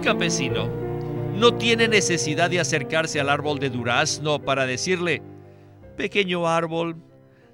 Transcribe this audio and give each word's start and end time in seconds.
campesino 0.00 0.68
no 1.34 1.54
tiene 1.54 1.88
necesidad 1.88 2.50
de 2.50 2.60
acercarse 2.60 3.20
al 3.20 3.28
árbol 3.28 3.58
de 3.58 3.70
durazno 3.70 4.42
para 4.42 4.66
decirle, 4.66 5.22
pequeño 5.96 6.46
árbol, 6.46 6.96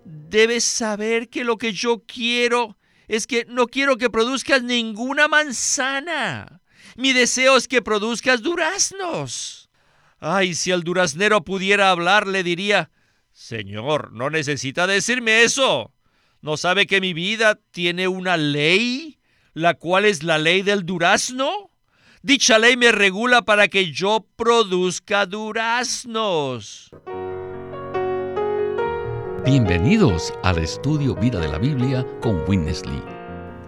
debes 0.05 0.65
saber 0.65 1.29
que 1.29 1.45
lo 1.45 1.57
que 1.57 1.73
yo 1.73 2.03
quiero 2.07 2.77
es 3.09 3.27
que 3.27 3.45
no 3.47 3.67
quiero 3.67 3.97
que 3.97 4.11
produzcas 4.11 4.63
ninguna 4.63 5.29
manzana. 5.29 6.61
Mi 6.97 7.13
deseo 7.13 7.57
es 7.57 7.69
que 7.69 7.83
produzcas 7.83 8.43
duraznos. 8.43 9.71
Ay, 10.19 10.55
si 10.55 10.71
el 10.71 10.83
duraznero 10.83 11.45
pudiera 11.45 11.91
hablar, 11.91 12.27
le 12.27 12.43
diría, 12.43 12.91
Señor, 13.33 14.13
no 14.13 14.31
necesita 14.31 14.87
decirme 14.87 15.43
eso. 15.43 15.93
¿No 16.41 16.57
sabe 16.57 16.87
que 16.87 17.01
mi 17.01 17.13
vida 17.13 17.61
tiene 17.71 18.09
una 18.09 18.37
ley, 18.37 19.21
la 19.53 19.75
cual 19.75 20.05
es 20.05 20.23
la 20.23 20.39
ley 20.39 20.63
del 20.63 20.85
durazno? 20.85 21.71
Dicha 22.23 22.59
ley 22.59 22.77
me 22.77 22.93
regula 22.93 23.43
para 23.43 23.69
que 23.69 23.93
yo 23.93 24.27
produzca 24.37 25.27
duraznos. 25.27 26.91
Bienvenidos 29.45 30.33
al 30.43 30.59
estudio 30.59 31.15
Vida 31.15 31.39
de 31.39 31.49
la 31.49 31.59
Biblia 31.59 32.05
con 32.21 32.43
Witness 32.49 32.85
Lee. 32.87 33.03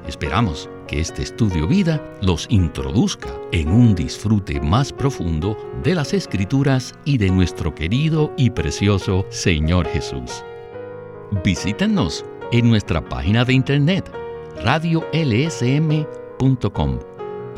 Esperamos 0.09 0.69
que 0.89 1.01
este 1.01 1.23
estudio 1.23 1.69
vida 1.69 2.03
los 2.23 2.47
introduzca 2.49 3.29
en 3.53 3.69
un 3.69 3.95
disfrute 3.95 4.61
más 4.61 4.93
profundo 4.93 5.57
de 5.85 5.95
las 5.95 6.15
escrituras 6.15 6.95
y 7.05 7.19
de 7.19 7.31
nuestro 7.31 7.75
querido 7.75 8.33
y 8.37 8.51
precioso 8.51 9.27
Señor 9.29 9.87
Jesús. 9.87 10.43
Visítenos 11.45 12.25
en 12.51 12.71
nuestra 12.71 13.07
página 13.07 13.45
de 13.45 13.53
internet 13.53 14.11
radiolsm.com 14.65 15.59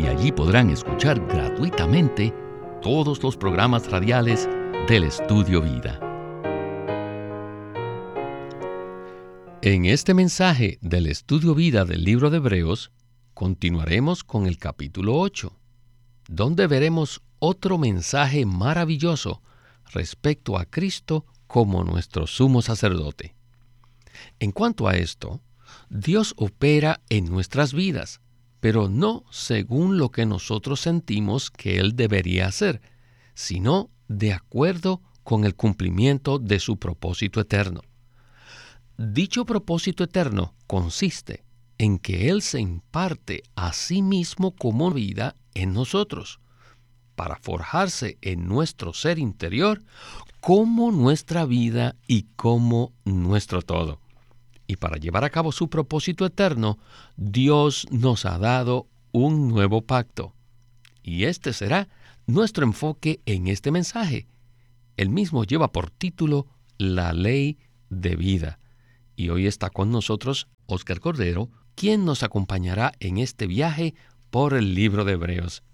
y 0.00 0.06
allí 0.06 0.32
podrán 0.32 0.70
escuchar 0.70 1.20
gratuitamente 1.26 2.32
todos 2.80 3.22
los 3.22 3.36
programas 3.36 3.90
radiales 3.90 4.48
del 4.88 5.04
estudio 5.04 5.60
vida. 5.60 6.00
En 9.60 9.84
este 9.84 10.14
mensaje 10.14 10.78
del 10.80 11.06
estudio 11.06 11.54
vida 11.54 11.84
del 11.84 12.02
libro 12.02 12.30
de 12.30 12.38
Hebreos, 12.38 12.92
continuaremos 13.34 14.24
con 14.24 14.46
el 14.46 14.56
capítulo 14.56 15.18
8, 15.18 15.54
donde 16.28 16.66
veremos 16.66 17.20
otro 17.38 17.76
mensaje 17.76 18.46
maravilloso 18.46 19.42
respecto 19.92 20.56
a 20.56 20.64
Cristo 20.64 21.26
como 21.46 21.84
nuestro 21.84 22.26
sumo 22.26 22.62
sacerdote. 22.62 23.34
En 24.38 24.52
cuanto 24.52 24.88
a 24.88 24.94
esto, 24.94 25.42
Dios 25.90 26.32
opera 26.38 27.02
en 27.10 27.26
nuestras 27.26 27.74
vidas, 27.74 28.22
pero 28.60 28.88
no 28.88 29.24
según 29.30 29.98
lo 29.98 30.10
que 30.10 30.26
nosotros 30.26 30.80
sentimos 30.80 31.50
que 31.50 31.78
Él 31.78 31.96
debería 31.96 32.46
hacer, 32.46 32.80
sino 33.34 33.90
de 34.08 34.32
acuerdo 34.32 35.02
con 35.24 35.44
el 35.44 35.54
cumplimiento 35.54 36.38
de 36.38 36.60
su 36.60 36.78
propósito 36.78 37.40
eterno. 37.40 37.80
Dicho 38.96 39.46
propósito 39.46 40.04
eterno 40.04 40.54
consiste 40.66 41.44
en 41.78 41.98
que 41.98 42.28
Él 42.28 42.42
se 42.42 42.60
imparte 42.60 43.42
a 43.54 43.72
sí 43.72 44.02
mismo 44.02 44.54
como 44.54 44.90
vida 44.90 45.36
en 45.54 45.72
nosotros, 45.72 46.40
para 47.16 47.36
forjarse 47.36 48.18
en 48.20 48.46
nuestro 48.46 48.92
ser 48.92 49.18
interior 49.18 49.82
como 50.40 50.90
nuestra 50.90 51.44
vida 51.44 51.96
y 52.06 52.24
como 52.36 52.92
nuestro 53.04 53.62
todo. 53.62 54.00
Y 54.70 54.76
para 54.76 54.98
llevar 54.98 55.24
a 55.24 55.30
cabo 55.30 55.50
su 55.50 55.68
propósito 55.68 56.24
eterno, 56.24 56.78
Dios 57.16 57.88
nos 57.90 58.24
ha 58.24 58.38
dado 58.38 58.86
un 59.10 59.48
nuevo 59.48 59.82
pacto. 59.82 60.32
Y 61.02 61.24
este 61.24 61.52
será 61.52 61.88
nuestro 62.28 62.64
enfoque 62.64 63.18
en 63.26 63.48
este 63.48 63.72
mensaje. 63.72 64.28
El 64.96 65.08
mismo 65.08 65.42
lleva 65.42 65.72
por 65.72 65.90
título 65.90 66.46
La 66.78 67.12
ley 67.12 67.58
de 67.88 68.14
vida. 68.14 68.60
Y 69.16 69.30
hoy 69.30 69.48
está 69.48 69.70
con 69.70 69.90
nosotros 69.90 70.46
Oscar 70.66 71.00
Cordero, 71.00 71.50
quien 71.74 72.04
nos 72.04 72.22
acompañará 72.22 72.92
en 73.00 73.18
este 73.18 73.48
viaje 73.48 73.96
por 74.30 74.54
el 74.54 74.76
libro 74.76 75.04
de 75.04 75.14
Hebreos. 75.14 75.64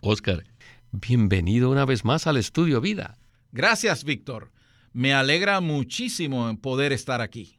Oscar, 0.00 0.44
bienvenido 0.92 1.70
una 1.72 1.84
vez 1.84 2.04
más 2.04 2.28
al 2.28 2.36
estudio 2.36 2.80
Vida. 2.80 3.18
Gracias, 3.50 4.04
Víctor. 4.04 4.52
Me 4.92 5.12
alegra 5.12 5.60
muchísimo 5.60 6.56
poder 6.60 6.92
estar 6.92 7.20
aquí. 7.20 7.57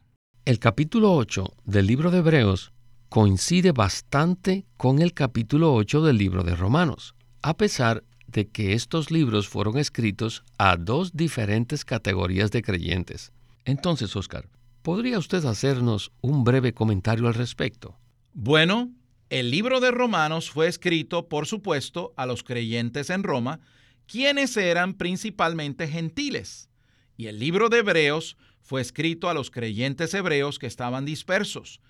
El 0.50 0.58
capítulo 0.58 1.14
8 1.14 1.44
del 1.64 1.86
libro 1.86 2.10
de 2.10 2.18
Hebreos 2.18 2.72
coincide 3.08 3.70
bastante 3.70 4.66
con 4.76 5.00
el 5.00 5.14
capítulo 5.14 5.72
8 5.74 6.02
del 6.02 6.18
libro 6.18 6.42
de 6.42 6.56
Romanos, 6.56 7.14
a 7.40 7.56
pesar 7.56 8.02
de 8.26 8.48
que 8.48 8.72
estos 8.72 9.12
libros 9.12 9.48
fueron 9.48 9.78
escritos 9.78 10.42
a 10.58 10.76
dos 10.76 11.12
diferentes 11.12 11.84
categorías 11.84 12.50
de 12.50 12.62
creyentes. 12.62 13.30
Entonces, 13.64 14.16
Oscar, 14.16 14.48
¿Podría 14.82 15.20
usted 15.20 15.44
hacernos 15.44 16.10
un 16.20 16.42
breve 16.42 16.74
comentario 16.74 17.28
al 17.28 17.34
respecto? 17.34 17.96
Bueno, 18.32 18.90
el 19.28 19.52
libro 19.52 19.78
de 19.78 19.92
Romanos 19.92 20.50
fue 20.50 20.66
escrito, 20.66 21.28
por 21.28 21.46
supuesto, 21.46 22.12
a 22.16 22.26
los 22.26 22.42
creyentes 22.42 23.10
en 23.10 23.22
Roma, 23.22 23.60
quienes 24.08 24.56
eran 24.56 24.94
principalmente 24.94 25.86
gentiles. 25.86 26.68
Y 27.16 27.28
el 27.28 27.38
libro 27.38 27.68
de 27.68 27.78
Hebreos 27.78 28.36
fue 28.60 28.80
escrito 28.80 29.28
a 29.28 29.34
los 29.34 29.50
creyentes 29.50 30.14
hebreos 30.14 30.58
que 30.58 30.66
estaban 30.66 31.04
dispersos, 31.04 31.80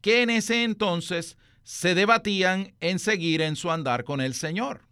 que 0.00 0.22
en 0.22 0.30
ese 0.30 0.64
entonces 0.64 1.36
se 1.62 1.94
debatían 1.94 2.74
en 2.80 2.98
seguir 2.98 3.42
en 3.42 3.56
su 3.56 3.70
andar 3.70 4.04
con 4.04 4.20
el 4.20 4.34
Señor. 4.34 4.82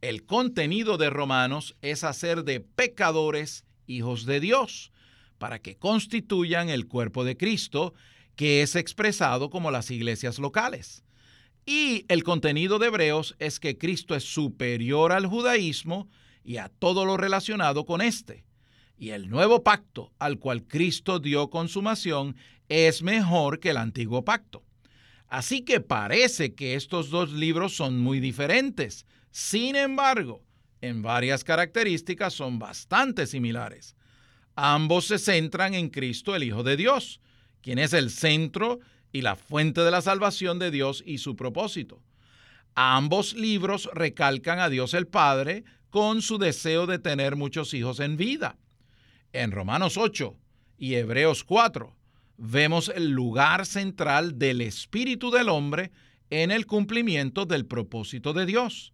El 0.00 0.24
contenido 0.24 0.96
de 0.96 1.10
Romanos 1.10 1.76
es 1.82 2.04
hacer 2.04 2.44
de 2.44 2.60
pecadores 2.60 3.64
hijos 3.86 4.24
de 4.24 4.40
Dios 4.40 4.92
para 5.38 5.58
que 5.58 5.76
constituyan 5.76 6.68
el 6.68 6.86
cuerpo 6.86 7.24
de 7.24 7.36
Cristo, 7.36 7.92
que 8.34 8.62
es 8.62 8.76
expresado 8.76 9.50
como 9.50 9.70
las 9.70 9.90
iglesias 9.90 10.38
locales. 10.38 11.04
Y 11.66 12.06
el 12.08 12.22
contenido 12.22 12.78
de 12.78 12.86
Hebreos 12.86 13.34
es 13.38 13.60
que 13.60 13.76
Cristo 13.76 14.14
es 14.14 14.24
superior 14.24 15.12
al 15.12 15.26
judaísmo 15.26 16.08
y 16.44 16.58
a 16.58 16.68
todo 16.68 17.04
lo 17.04 17.16
relacionado 17.16 17.84
con 17.84 18.00
éste. 18.00 18.45
Y 18.98 19.10
el 19.10 19.28
nuevo 19.28 19.62
pacto 19.62 20.12
al 20.18 20.38
cual 20.38 20.66
Cristo 20.66 21.18
dio 21.18 21.50
consumación 21.50 22.36
es 22.68 23.02
mejor 23.02 23.60
que 23.60 23.70
el 23.70 23.76
antiguo 23.76 24.24
pacto. 24.24 24.62
Así 25.28 25.62
que 25.62 25.80
parece 25.80 26.54
que 26.54 26.74
estos 26.74 27.10
dos 27.10 27.32
libros 27.32 27.74
son 27.76 27.98
muy 28.00 28.20
diferentes. 28.20 29.06
Sin 29.30 29.76
embargo, 29.76 30.42
en 30.80 31.02
varias 31.02 31.44
características 31.44 32.32
son 32.32 32.58
bastante 32.58 33.26
similares. 33.26 33.96
Ambos 34.54 35.06
se 35.06 35.18
centran 35.18 35.74
en 35.74 35.90
Cristo, 35.90 36.34
el 36.34 36.44
Hijo 36.44 36.62
de 36.62 36.76
Dios, 36.76 37.20
quien 37.60 37.78
es 37.78 37.92
el 37.92 38.10
centro 38.10 38.78
y 39.12 39.22
la 39.22 39.36
fuente 39.36 39.82
de 39.82 39.90
la 39.90 40.00
salvación 40.00 40.58
de 40.58 40.70
Dios 40.70 41.02
y 41.04 41.18
su 41.18 41.36
propósito. 41.36 42.02
Ambos 42.74 43.34
libros 43.34 43.88
recalcan 43.92 44.58
a 44.58 44.68
Dios 44.68 44.94
el 44.94 45.06
Padre 45.06 45.64
con 45.90 46.22
su 46.22 46.38
deseo 46.38 46.86
de 46.86 46.98
tener 46.98 47.36
muchos 47.36 47.74
hijos 47.74 48.00
en 48.00 48.16
vida. 48.16 48.56
En 49.32 49.50
Romanos 49.50 49.96
8 49.96 50.36
y 50.78 50.94
Hebreos 50.94 51.44
4 51.44 51.94
vemos 52.38 52.90
el 52.94 53.10
lugar 53.10 53.66
central 53.66 54.38
del 54.38 54.60
espíritu 54.60 55.30
del 55.30 55.48
hombre 55.48 55.90
en 56.30 56.50
el 56.50 56.66
cumplimiento 56.66 57.46
del 57.46 57.66
propósito 57.66 58.32
de 58.32 58.46
Dios. 58.46 58.92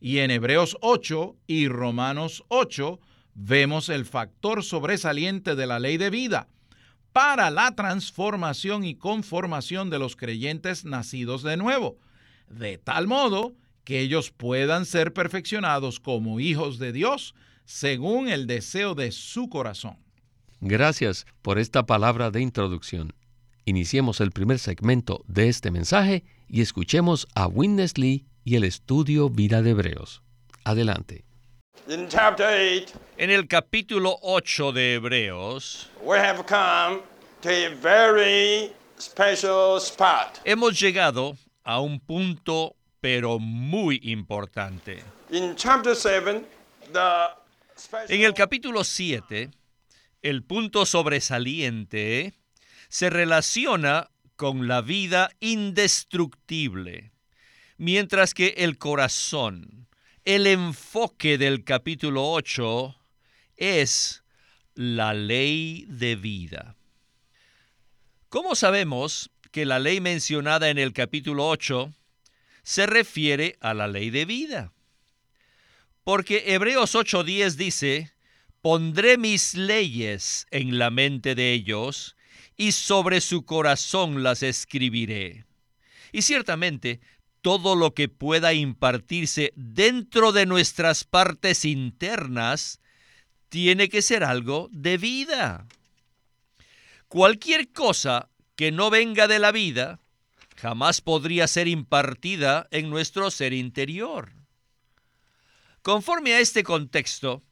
Y 0.00 0.18
en 0.18 0.30
Hebreos 0.30 0.76
8 0.80 1.36
y 1.46 1.68
Romanos 1.68 2.44
8 2.48 3.00
vemos 3.34 3.88
el 3.88 4.04
factor 4.04 4.62
sobresaliente 4.62 5.54
de 5.54 5.66
la 5.66 5.78
ley 5.78 5.96
de 5.96 6.10
vida 6.10 6.48
para 7.12 7.50
la 7.50 7.74
transformación 7.74 8.84
y 8.84 8.94
conformación 8.94 9.88
de 9.88 9.98
los 9.98 10.16
creyentes 10.16 10.84
nacidos 10.84 11.42
de 11.42 11.56
nuevo, 11.56 11.98
de 12.48 12.76
tal 12.78 13.06
modo 13.06 13.54
que 13.84 14.00
ellos 14.00 14.30
puedan 14.30 14.84
ser 14.84 15.12
perfeccionados 15.12 15.98
como 15.98 16.40
hijos 16.40 16.78
de 16.78 16.92
Dios 16.92 17.34
según 17.66 18.28
el 18.28 18.46
deseo 18.46 18.94
de 18.94 19.12
su 19.12 19.48
corazón. 19.48 19.98
Gracias 20.60 21.26
por 21.42 21.58
esta 21.58 21.84
palabra 21.84 22.30
de 22.30 22.40
introducción. 22.40 23.12
Iniciemos 23.66 24.20
el 24.20 24.30
primer 24.30 24.58
segmento 24.58 25.24
de 25.26 25.48
este 25.48 25.70
mensaje 25.70 26.24
y 26.48 26.62
escuchemos 26.62 27.26
a 27.34 27.46
Witness 27.46 27.98
Lee 27.98 28.24
y 28.44 28.56
el 28.56 28.64
estudio 28.64 29.28
Vida 29.28 29.60
de 29.60 29.70
Hebreos. 29.70 30.22
Adelante. 30.64 31.24
En 31.88 33.30
el 33.30 33.48
capítulo 33.48 34.16
8 34.22 34.72
de 34.72 34.94
Hebreos, 34.94 35.90
hemos 40.44 40.80
llegado 40.80 41.36
a 41.64 41.80
un 41.80 42.00
punto 42.00 42.76
pero 43.00 43.38
muy 43.38 44.00
importante. 44.02 45.02
En 48.08 48.22
el 48.22 48.34
capítulo 48.34 48.84
7, 48.84 49.50
el 50.22 50.42
punto 50.42 50.86
sobresaliente 50.86 52.34
se 52.88 53.10
relaciona 53.10 54.10
con 54.36 54.68
la 54.68 54.82
vida 54.82 55.30
indestructible. 55.40 57.12
mientras 57.78 58.32
que 58.32 58.54
el 58.56 58.78
corazón, 58.78 59.86
el 60.24 60.46
enfoque 60.46 61.36
del 61.36 61.62
capítulo 61.62 62.32
8 62.32 62.96
es 63.56 64.22
la 64.74 65.12
ley 65.12 65.84
de 65.88 66.16
vida. 66.16 66.74
¿Cómo 68.30 68.54
sabemos 68.54 69.30
que 69.52 69.66
la 69.66 69.78
ley 69.78 70.00
mencionada 70.00 70.70
en 70.70 70.78
el 70.78 70.92
capítulo 70.92 71.48
8 71.48 71.92
se 72.62 72.86
refiere 72.86 73.56
a 73.60 73.74
la 73.74 73.88
ley 73.88 74.10
de 74.10 74.24
vida? 74.24 74.72
Porque 76.06 76.54
Hebreos 76.54 76.94
8:10 76.94 77.56
dice, 77.56 78.12
pondré 78.62 79.18
mis 79.18 79.54
leyes 79.54 80.46
en 80.52 80.78
la 80.78 80.88
mente 80.88 81.34
de 81.34 81.52
ellos 81.52 82.14
y 82.56 82.70
sobre 82.70 83.20
su 83.20 83.44
corazón 83.44 84.22
las 84.22 84.44
escribiré. 84.44 85.46
Y 86.12 86.22
ciertamente, 86.22 87.00
todo 87.42 87.74
lo 87.74 87.92
que 87.92 88.08
pueda 88.08 88.54
impartirse 88.54 89.52
dentro 89.56 90.30
de 90.30 90.46
nuestras 90.46 91.02
partes 91.02 91.64
internas 91.64 92.80
tiene 93.48 93.88
que 93.88 94.00
ser 94.00 94.22
algo 94.22 94.68
de 94.70 94.98
vida. 94.98 95.66
Cualquier 97.08 97.72
cosa 97.72 98.28
que 98.54 98.70
no 98.70 98.90
venga 98.90 99.26
de 99.26 99.40
la 99.40 99.50
vida 99.50 99.98
jamás 100.54 101.00
podría 101.00 101.48
ser 101.48 101.66
impartida 101.66 102.68
en 102.70 102.90
nuestro 102.90 103.28
ser 103.32 103.52
interior. 103.52 104.35
Conforme 105.86 106.34
a 106.34 106.40
este 106.40 106.64
contexto, 106.64 107.44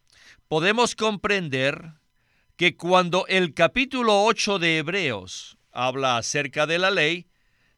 podemos 0.49 0.97
comprender 0.97 1.93
que 2.57 2.77
cuando 2.77 3.29
el 3.29 3.55
capítulo 3.55 4.25
8 4.25 4.59
de 4.59 4.79
Hebreos 4.79 5.57
habla 5.71 6.17
acerca 6.17 6.67
de 6.67 6.81
la 6.81 6.91
ley, 6.91 7.29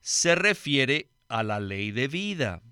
se 0.01 0.35
refiere 0.35 1.11
a 1.29 1.43
la 1.43 1.61
ley 1.61 1.91
de 1.91 2.09
vida. 2.09 2.63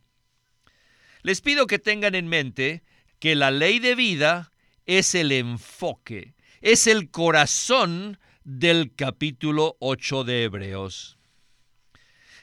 Les 1.21 1.43
pido 1.43 1.67
que 1.67 1.79
tengan 1.79 2.15
en 2.15 2.27
mente 2.27 2.85
que 3.19 3.35
la 3.35 3.51
ley 3.51 3.81
de 3.81 3.95
vida 3.95 4.51
es 4.87 5.15
el 5.15 5.31
enfoque, 5.31 6.33
es 6.63 6.87
el 6.87 7.11
corazón 7.11 8.19
del 8.45 8.95
capítulo 8.95 9.77
8 9.81 10.25
de 10.25 10.45
Hebreos. 10.45 11.19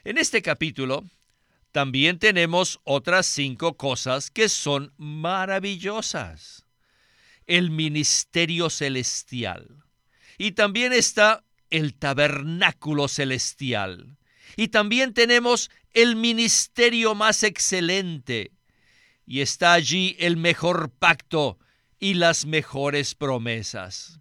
En 0.04 0.18
este 0.18 0.40
capítulo 0.40 1.04
también 1.72 2.18
tenemos 2.18 2.80
otras 2.84 3.26
cinco 3.26 3.78
cosas 3.78 4.30
que 4.30 4.50
son 4.50 4.92
maravillosas. 4.98 6.66
El 7.46 7.70
ministerio 7.70 8.70
celestial. 8.70 9.84
Y 10.38 10.52
también 10.52 10.92
está 10.92 11.44
el 11.70 11.94
tabernáculo 11.94 13.08
celestial. 13.08 14.18
Y 14.56 14.68
también 14.68 15.14
tenemos 15.14 15.70
el 15.94 16.14
ministerio 16.14 17.14
más 17.14 17.42
excelente. 17.42 18.52
Y 19.26 19.40
está 19.40 19.72
allí 19.72 20.14
el 20.18 20.36
mejor 20.36 20.90
pacto 20.90 21.58
y 21.98 22.14
las 22.14 22.44
mejores 22.44 23.14
promesas. 23.14 24.20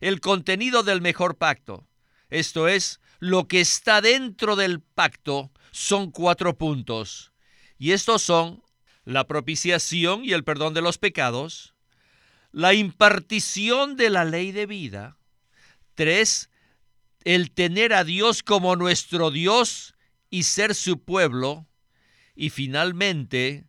El 0.00 0.20
contenido 0.20 0.82
del 0.82 1.00
mejor 1.00 1.38
pacto, 1.38 1.88
esto 2.28 2.68
es, 2.68 3.00
lo 3.18 3.48
que 3.48 3.60
está 3.60 4.00
dentro 4.00 4.56
del 4.56 4.80
pacto, 4.80 5.50
son 5.78 6.10
cuatro 6.10 6.58
puntos. 6.58 7.32
Y 7.78 7.92
estos 7.92 8.20
son 8.22 8.64
la 9.04 9.28
propiciación 9.28 10.24
y 10.24 10.32
el 10.32 10.42
perdón 10.42 10.74
de 10.74 10.82
los 10.82 10.98
pecados, 10.98 11.74
la 12.50 12.74
impartición 12.74 13.96
de 13.96 14.10
la 14.10 14.24
ley 14.24 14.50
de 14.50 14.66
vida, 14.66 15.18
tres, 15.94 16.50
el 17.22 17.52
tener 17.52 17.94
a 17.94 18.02
Dios 18.02 18.42
como 18.42 18.74
nuestro 18.74 19.30
Dios 19.30 19.94
y 20.30 20.42
ser 20.42 20.74
su 20.74 21.00
pueblo, 21.04 21.68
y 22.34 22.50
finalmente 22.50 23.64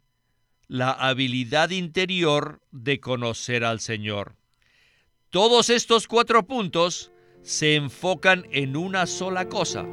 la 0.68 0.92
habilidad 0.92 1.70
interior 1.70 2.62
de 2.72 3.00
conocer 3.00 3.64
al 3.64 3.80
Señor. 3.80 4.36
Todos 5.30 5.70
estos 5.70 6.08
cuatro 6.08 6.48
puntos 6.48 7.12
se 7.44 7.76
enfocan 7.76 8.48
en 8.52 8.76
una 8.76 9.06
sola 9.06 9.48
cosa, 9.48 9.86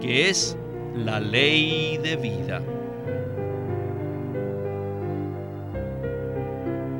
que 0.00 0.28
es 0.28 0.58
la 0.94 1.18
ley 1.18 1.98
de 1.98 2.16
vida. 2.16 2.62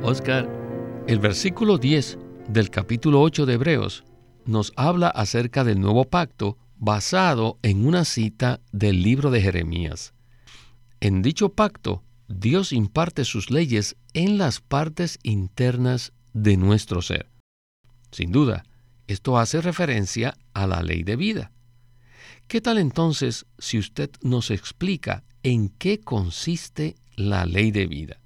Oscar, 0.03 0.49
el 1.07 1.19
versículo 1.19 1.77
10 1.77 2.17
del 2.49 2.69
capítulo 2.69 3.21
8 3.21 3.45
de 3.45 3.53
Hebreos 3.53 4.03
nos 4.45 4.73
habla 4.75 5.07
acerca 5.07 5.63
del 5.63 5.79
nuevo 5.79 6.05
pacto 6.05 6.57
basado 6.77 7.57
en 7.61 7.87
una 7.87 8.03
cita 8.03 8.59
del 8.73 9.01
libro 9.01 9.31
de 9.31 9.41
Jeremías. 9.41 10.13
En 10.99 11.21
dicho 11.21 11.49
pacto, 11.49 12.03
Dios 12.27 12.73
imparte 12.73 13.23
sus 13.23 13.49
leyes 13.49 13.95
en 14.13 14.37
las 14.37 14.59
partes 14.59 15.19
internas 15.23 16.11
de 16.33 16.57
nuestro 16.57 17.01
ser. 17.01 17.29
Sin 18.11 18.33
duda, 18.33 18.65
esto 19.07 19.37
hace 19.37 19.61
referencia 19.61 20.37
a 20.53 20.67
la 20.67 20.83
ley 20.83 21.03
de 21.03 21.15
vida. 21.15 21.51
¿Qué 22.47 22.61
tal 22.61 22.77
entonces 22.77 23.47
si 23.57 23.79
usted 23.79 24.11
nos 24.21 24.51
explica 24.51 25.23
en 25.41 25.69
qué 25.69 25.99
consiste 25.99 26.95
la 27.15 27.47
ley 27.47 27.71
de 27.71 27.87
vida? 27.87 28.21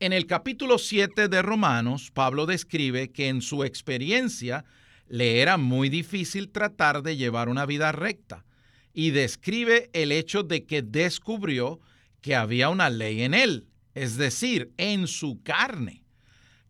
En 0.00 0.12
el 0.12 0.26
capítulo 0.26 0.76
7 0.76 1.28
de 1.28 1.40
Romanos, 1.40 2.10
Pablo 2.12 2.44
describe 2.44 3.10
que 3.10 3.28
en 3.28 3.40
su 3.40 3.64
experiencia 3.64 4.66
le 5.08 5.40
era 5.40 5.56
muy 5.56 5.88
difícil 5.88 6.50
tratar 6.50 7.02
de 7.02 7.16
llevar 7.16 7.48
una 7.48 7.64
vida 7.64 7.90
recta 7.90 8.44
y 8.92 9.12
describe 9.12 9.88
el 9.94 10.12
hecho 10.12 10.42
de 10.42 10.66
que 10.66 10.82
descubrió 10.82 11.80
que 12.20 12.34
había 12.34 12.68
una 12.68 12.90
ley 12.90 13.22
en 13.22 13.32
él, 13.32 13.66
es 13.94 14.18
decir, 14.18 14.72
en 14.76 15.06
su 15.06 15.42
carne. 15.42 16.04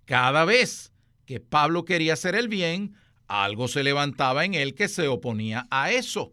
Cada 0.04 0.44
vez 0.44 0.92
que 1.26 1.40
Pablo 1.40 1.84
quería 1.84 2.12
hacer 2.12 2.36
el 2.36 2.46
bien, 2.46 2.94
algo 3.26 3.66
se 3.66 3.82
levantaba 3.82 4.44
en 4.44 4.54
él 4.54 4.76
que 4.76 4.86
se 4.86 5.08
oponía 5.08 5.66
a 5.68 5.90
eso, 5.90 6.32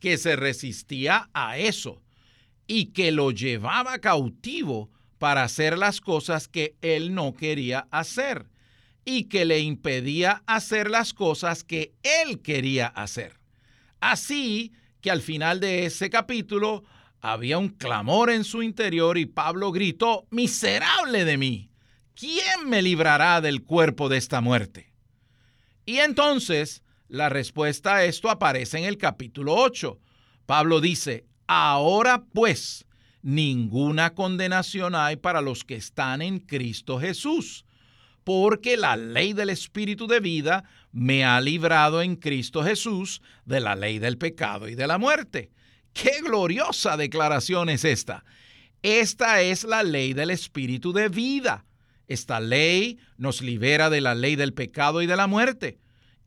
que 0.00 0.18
se 0.18 0.36
resistía 0.36 1.30
a 1.32 1.58
eso 1.58 2.02
y 2.66 2.86
que 2.86 3.12
lo 3.12 3.30
llevaba 3.30 3.98
cautivo 3.98 4.90
para 5.18 5.44
hacer 5.44 5.76
las 5.76 6.00
cosas 6.00 6.48
que 6.48 6.76
él 6.80 7.14
no 7.14 7.34
quería 7.34 7.86
hacer 7.90 8.46
y 9.04 9.24
que 9.24 9.44
le 9.44 9.60
impedía 9.60 10.42
hacer 10.46 10.90
las 10.90 11.12
cosas 11.12 11.64
que 11.64 11.92
él 12.02 12.40
quería 12.40 12.86
hacer. 12.86 13.38
Así 14.00 14.72
que 15.00 15.10
al 15.10 15.20
final 15.20 15.60
de 15.60 15.84
ese 15.86 16.10
capítulo 16.10 16.84
había 17.20 17.58
un 17.58 17.68
clamor 17.68 18.30
en 18.30 18.44
su 18.44 18.62
interior 18.62 19.18
y 19.18 19.26
Pablo 19.26 19.72
gritó, 19.72 20.26
miserable 20.30 21.24
de 21.24 21.36
mí, 21.36 21.70
¿quién 22.14 22.68
me 22.68 22.82
librará 22.82 23.40
del 23.40 23.62
cuerpo 23.62 24.08
de 24.08 24.16
esta 24.16 24.40
muerte? 24.40 24.92
Y 25.84 25.98
entonces 25.98 26.82
la 27.10 27.28
respuesta 27.28 27.96
a 27.96 28.04
esto 28.04 28.30
aparece 28.30 28.78
en 28.78 28.84
el 28.84 28.96
capítulo 28.96 29.56
8. 29.56 29.98
Pablo 30.46 30.80
dice, 30.80 31.26
ahora 31.48 32.22
pues, 32.32 32.86
ninguna 33.20 34.14
condenación 34.14 34.94
hay 34.94 35.16
para 35.16 35.40
los 35.40 35.64
que 35.64 35.74
están 35.74 36.22
en 36.22 36.38
Cristo 36.38 37.00
Jesús, 37.00 37.66
porque 38.22 38.76
la 38.76 38.96
ley 38.96 39.32
del 39.32 39.50
Espíritu 39.50 40.06
de 40.06 40.20
vida 40.20 40.62
me 40.92 41.24
ha 41.24 41.40
librado 41.40 42.00
en 42.00 42.14
Cristo 42.14 42.62
Jesús 42.62 43.22
de 43.44 43.60
la 43.60 43.74
ley 43.74 43.98
del 43.98 44.16
pecado 44.16 44.68
y 44.68 44.76
de 44.76 44.86
la 44.86 44.98
muerte. 44.98 45.50
¡Qué 45.92 46.20
gloriosa 46.22 46.96
declaración 46.96 47.68
es 47.70 47.84
esta! 47.84 48.24
Esta 48.82 49.42
es 49.42 49.64
la 49.64 49.82
ley 49.82 50.14
del 50.14 50.30
espíritu 50.30 50.92
de 50.92 51.08
vida. 51.08 51.66
Esta 52.06 52.40
ley 52.40 52.98
nos 53.18 53.42
libera 53.42 53.90
de 53.90 54.00
la 54.00 54.14
ley 54.14 54.36
del 54.36 54.54
pecado 54.54 55.02
y 55.02 55.06
de 55.06 55.16
la 55.16 55.26
muerte. 55.26 55.78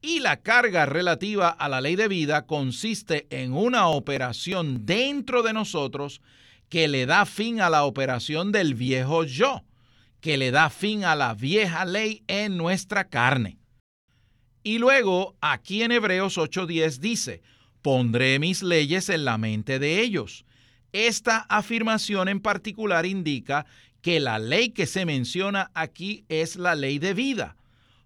Y 0.06 0.20
la 0.20 0.42
carga 0.42 0.86
relativa 0.86 1.48
a 1.48 1.70
la 1.70 1.80
ley 1.80 1.96
de 1.96 2.10
vida 2.10 2.46
consiste 2.46 3.26
en 3.30 3.54
una 3.54 3.88
operación 3.88 4.86
dentro 4.86 5.44
de 5.44 5.54
nosotros 5.54 6.22
que 6.68 6.90
le 6.90 7.06
da 7.06 7.26
fin 7.26 7.62
a 7.62 7.70
la 7.70 7.86
operación 7.86 8.52
del 8.52 8.76
viejo 8.76 9.24
yo, 9.24 9.64
que 10.20 10.36
le 10.36 10.52
da 10.52 10.70
fin 10.70 11.06
a 11.06 11.16
la 11.16 11.34
vieja 11.34 11.86
ley 11.86 12.22
en 12.28 12.58
nuestra 12.58 13.06
carne. 13.06 13.60
Y 14.62 14.78
luego, 14.78 15.38
aquí 15.40 15.84
en 15.84 15.94
Hebreos 15.94 16.38
8:10 16.38 17.00
dice, 17.00 17.42
pondré 17.82 18.40
mis 18.40 18.62
leyes 18.62 19.08
en 19.08 19.24
la 19.24 19.38
mente 19.38 19.80
de 19.80 20.02
ellos. 20.02 20.44
Esta 20.92 21.46
afirmación 21.48 22.28
en 22.28 22.42
particular 22.42 23.06
indica 23.06 23.66
que 24.02 24.20
la 24.20 24.38
ley 24.38 24.72
que 24.72 24.86
se 24.86 25.06
menciona 25.06 25.72
aquí 25.74 26.26
es 26.28 26.58
la 26.58 26.76
ley 26.76 27.00
de 27.00 27.14
vida, 27.14 27.56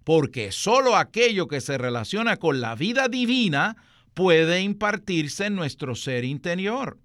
porque 0.08 0.54
sólo 0.54 0.96
aquello 0.96 1.50
que 1.50 1.60
se 1.60 1.78
relaciona 1.78 2.38
con 2.38 2.62
la 2.62 2.76
vida 2.76 3.10
divina 3.10 3.76
puede 4.14 4.62
impartirse 4.62 5.48
en 5.48 5.56
nuestro 5.56 5.96
ser 5.96 6.24
interior. 6.24 6.98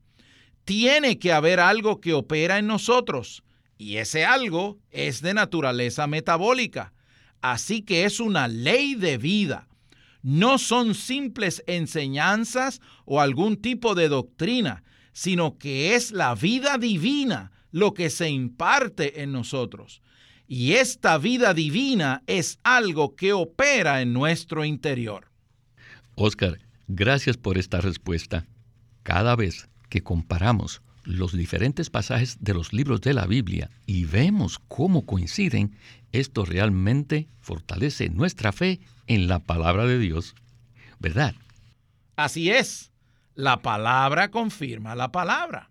Tiene 0.65 1.19
que 1.19 1.33
haber 1.33 1.59
algo 1.59 2.01
que 2.01 2.15
opera 2.15 2.61
en 2.61 2.69
nosotros, 2.69 3.43
y 3.77 3.97
ese 3.97 4.25
algo 4.25 4.79
es 4.93 5.21
de 5.21 5.35
naturaleza 5.35 6.07
metabólica. 6.07 6.93
Así 7.41 7.83
que 7.83 8.05
es 8.05 8.21
una 8.21 8.47
ley 8.47 8.95
de 8.95 9.19
vida 9.19 9.67
no 10.23 10.57
son 10.59 10.95
simples 10.95 11.65
enseñanzas 11.67 12.81
o 13.05 13.21
algún 13.21 13.57
tipo 13.57 13.97
de 13.97 14.09
doctrina, 14.09 14.85
sino 15.13 15.59
que 15.59 15.97
es 15.97 16.13
la 16.13 16.37
vida 16.37 16.79
divina 16.79 17.51
lo 17.73 17.95
que 17.95 18.11
se 18.11 18.31
imparte 18.31 19.23
en 19.23 19.33
nosotros. 19.33 20.02
Y 20.55 20.75
esta 20.75 21.17
vida 21.17 21.55
divina 21.55 22.23
es 22.27 22.59
algo 22.63 23.17
que 23.17 23.33
opera 23.33 24.03
en 24.03 24.13
nuestro 24.13 24.67
interior. 24.67 25.31
Oscar, 26.15 26.59
gracias 26.89 27.39
por 27.39 27.57
esta 27.57 27.81
respuesta. 27.81 28.45
Cada 29.03 29.35
vez 29.35 29.71
que 29.89 30.03
comparamos 30.03 30.83
los 31.05 31.33
diferentes 31.33 31.89
pasajes 31.89 32.37
de 32.45 32.53
los 32.53 32.75
libros 32.75 33.01
de 33.01 33.15
la 33.15 33.25
Biblia 33.25 33.71
y 33.87 34.05
vemos 34.05 34.59
cómo 34.69 35.07
coinciden, 35.07 35.75
esto 36.13 36.45
realmente 36.45 37.29
fortalece 37.41 38.11
nuestra 38.11 38.53
fe 38.53 38.81
en 39.07 39.29
la 39.29 39.39
palabra 39.39 39.87
de 39.87 39.99
Dios. 39.99 40.35
¿Verdad? 40.99 41.35
Así 42.15 42.51
es. 42.51 42.93
La 43.35 43.63
palabra 43.63 44.31
confirma 44.31 44.95
la 44.97 45.13
palabra. 45.13 45.71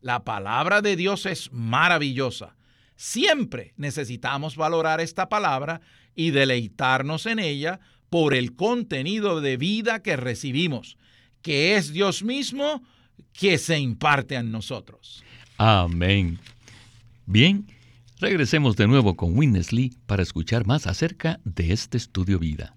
La 0.00 0.22
palabra 0.22 0.82
de 0.82 0.94
Dios 0.94 1.26
es 1.26 1.50
maravillosa. 1.52 2.54
Siempre 3.02 3.72
necesitamos 3.78 4.56
valorar 4.56 5.00
esta 5.00 5.30
palabra 5.30 5.80
y 6.14 6.32
deleitarnos 6.32 7.24
en 7.24 7.38
ella 7.38 7.80
por 8.10 8.34
el 8.34 8.54
contenido 8.54 9.40
de 9.40 9.56
vida 9.56 10.02
que 10.02 10.16
recibimos, 10.16 10.98
que 11.40 11.76
es 11.76 11.94
Dios 11.94 12.22
mismo 12.22 12.82
que 13.32 13.56
se 13.56 13.78
imparte 13.78 14.36
a 14.36 14.42
nosotros. 14.42 15.24
Amén. 15.56 16.40
Bien, 17.24 17.66
regresemos 18.18 18.76
de 18.76 18.86
nuevo 18.86 19.16
con 19.16 19.34
Winnesley 19.34 19.94
para 20.04 20.22
escuchar 20.22 20.66
más 20.66 20.86
acerca 20.86 21.40
de 21.44 21.72
este 21.72 21.96
estudio 21.96 22.38
vida. 22.38 22.76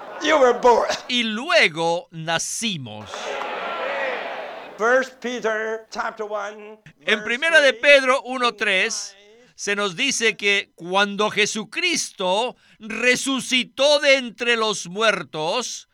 Y 1.07 1.23
luego 1.23 2.07
nacimos. 2.11 3.09
en 7.05 7.23
primera 7.23 7.61
de 7.61 7.73
Pedro 7.73 8.23
1:3 8.23 9.15
se 9.55 9.75
nos 9.75 9.95
dice 9.95 10.37
que 10.37 10.71
cuando 10.75 11.29
Jesucristo 11.29 12.55
resucitó 12.79 13.99
de 13.99 14.15
entre 14.15 14.57
los 14.57 14.87
muertos, 14.87 15.87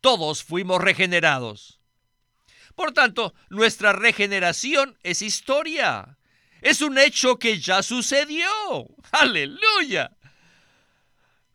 todos 0.00 0.42
fuimos 0.42 0.80
regenerados. 0.80 1.80
Por 2.74 2.92
tanto, 2.92 3.34
nuestra 3.50 3.92
regeneración 3.92 4.98
es 5.02 5.20
historia. 5.20 6.18
Es 6.62 6.80
un 6.80 6.96
hecho 6.96 7.38
que 7.38 7.60
ya 7.60 7.82
sucedió. 7.82 8.48
Aleluya. 9.10 10.10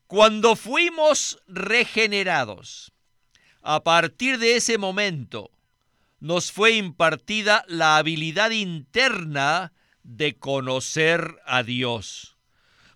Cuando 0.08 0.56
fuimos 0.56 1.38
regenerados, 1.48 2.94
a 3.62 3.84
partir 3.84 4.38
de 4.40 4.56
ese 4.56 4.78
momento, 4.78 5.52
nos 6.22 6.54
fue 6.54 6.78
impartida 6.78 7.66
la 7.68 7.98
habilidad 7.98 8.52
interna 8.52 9.74
de 10.04 10.38
conocer 10.38 11.36
a 11.46 11.62
Dios. 11.64 12.38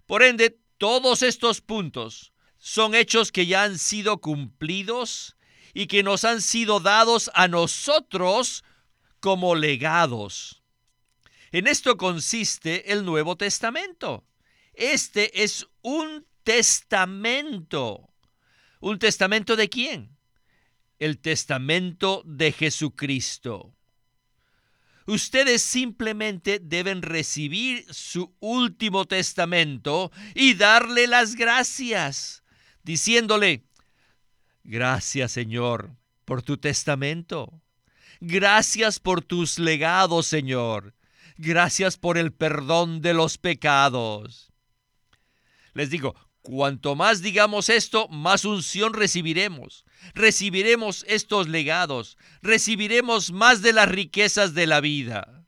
Por 0.06 0.24
ende, 0.24 0.58
todos 0.78 1.22
estos 1.22 1.60
puntos 1.60 2.32
son 2.56 2.96
hechos 2.96 3.34
que 3.34 3.46
ya 3.46 3.64
han 3.64 3.78
sido 3.78 4.22
cumplidos 4.22 5.36
y 5.74 5.88
que 5.88 6.04
nos 6.04 6.24
han 6.24 6.42
sido 6.42 6.80
dados 6.80 7.30
a 7.34 7.50
nosotros 7.50 8.64
como 9.20 9.56
legados. 9.56 10.64
En 11.52 11.68
esto 11.68 11.98
consiste 11.98 12.94
el 12.94 13.04
Nuevo 13.04 13.36
Testamento. 13.36 14.24
Este 14.74 15.44
es 15.44 15.68
un 15.82 16.26
testamento. 16.44 18.14
¿Un 18.80 19.00
testamento 19.00 19.56
de 19.56 19.70
quién? 19.70 20.18
El 21.00 21.20
testamento 21.20 22.24
de 22.26 22.52
Jesucristo. 22.52 23.76
Ustedes 25.08 25.62
simplemente 25.62 26.60
deben 26.60 27.02
recibir 27.02 27.86
su 27.92 28.36
último 28.40 29.06
testamento 29.06 30.12
y 30.36 30.54
darle 30.54 31.08
las 31.08 31.36
gracias, 31.36 32.44
diciéndole, 32.84 33.66
gracias 34.64 35.32
Señor 35.32 35.98
por 36.26 36.44
tu 36.44 36.58
testamento. 36.58 37.62
Gracias 38.22 39.00
por 39.00 39.24
tus 39.24 39.58
legados, 39.58 40.28
Señor. 40.28 40.94
Gracias 41.38 41.98
por 41.98 42.20
el 42.20 42.32
perdón 42.32 43.02
de 43.02 43.16
los 43.16 43.40
pecados. 43.40 44.54
Les 45.74 45.90
digo, 45.90 46.16
Cuanto 46.42 46.96
más 46.96 47.22
digamos 47.22 47.70
esto, 47.70 48.08
más 48.08 48.46
unción 48.46 48.94
recibiremos. 48.94 49.86
Recibiremos 50.16 51.06
estos 51.08 51.48
legados, 51.48 52.18
recibiremos 52.42 53.32
más 53.32 53.62
de 53.62 53.74
las 53.74 53.88
riquezas 53.88 54.56
de 54.56 54.66
la 54.66 54.82
vida. 54.82 55.46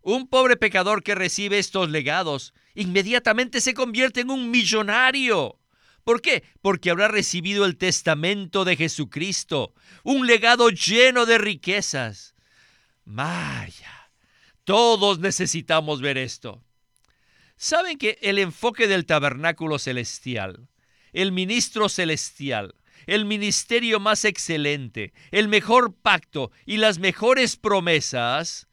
Un 0.00 0.26
pobre 0.26 0.56
pecador 0.56 1.02
que 1.02 1.14
recibe 1.14 1.58
estos 1.58 1.90
legados 1.90 2.54
inmediatamente 2.74 3.60
se 3.60 3.74
convierte 3.74 4.20
en 4.20 4.30
un 4.30 4.50
millonario. 4.50 5.60
¿Por 6.02 6.22
qué? 6.22 6.44
Porque 6.62 6.90
habrá 6.90 7.08
recibido 7.08 7.66
el 7.66 7.76
testamento 7.76 8.64
de 8.64 8.76
Jesucristo, 8.76 9.74
un 10.04 10.26
legado 10.26 10.70
lleno 10.70 11.26
de 11.26 11.36
riquezas. 11.36 12.34
Vaya, 13.04 14.10
todos 14.64 15.18
necesitamos 15.18 16.00
ver 16.00 16.16
esto. 16.16 16.64
¿Saben 17.58 17.98
que 17.98 18.18
el 18.22 18.38
enfoque 18.38 18.86
del 18.86 19.04
tabernáculo 19.04 19.80
celestial, 19.80 20.68
el 21.12 21.32
ministro 21.32 21.88
celestial, 21.88 22.76
el 23.06 23.24
ministerio 23.24 23.98
más 23.98 24.24
excelente, 24.24 25.12
el 25.32 25.48
mejor 25.48 25.92
pacto 25.92 26.52
y 26.66 26.76
las 26.76 27.00
mejores 27.00 27.56
promesas 27.56 28.68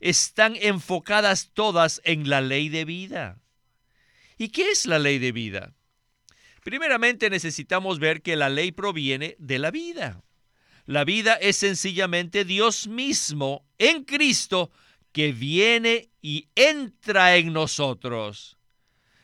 están 0.00 0.56
enfocadas 0.56 1.52
todas 1.54 2.00
en 2.04 2.28
la 2.28 2.40
ley 2.40 2.68
de 2.68 2.84
vida? 2.84 3.40
¿Y 4.36 4.48
qué 4.48 4.68
es 4.72 4.84
la 4.86 4.98
ley 4.98 5.20
de 5.20 5.30
vida? 5.30 5.72
Primeramente 6.64 7.30
necesitamos 7.30 8.00
ver 8.00 8.20
que 8.20 8.34
la 8.34 8.48
ley 8.48 8.72
proviene 8.72 9.36
de 9.38 9.60
la 9.60 9.70
vida. 9.70 10.24
La 10.86 11.04
vida 11.04 11.34
es 11.34 11.58
sencillamente 11.58 12.44
Dios 12.44 12.88
mismo 12.88 13.64
en 13.78 14.02
Cristo 14.02 14.72
que 15.14 15.32
viene 15.32 16.10
y 16.20 16.48
entra 16.56 17.36
en 17.36 17.52
nosotros. 17.52 18.58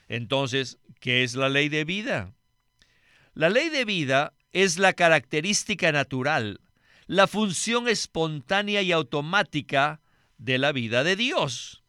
Entonces, 0.07 0.79
¿qué 1.01 1.25
es 1.25 1.35
la 1.35 1.49
ley 1.49 1.69
de 1.69 1.85
vida? 1.85 2.33
La 3.35 3.51
ley 3.51 3.71
de 3.71 3.85
vida 3.85 4.33
es 4.53 4.79
la 4.79 4.93
característica 4.93 5.91
natural, 5.91 6.61
la 7.09 7.27
función 7.27 7.89
espontánea 7.89 8.83
y 8.83 8.93
automática 8.93 10.01
de 10.39 10.59
la 10.59 10.71
vida 10.71 11.03
de 11.03 11.17
Dios. 11.17 11.83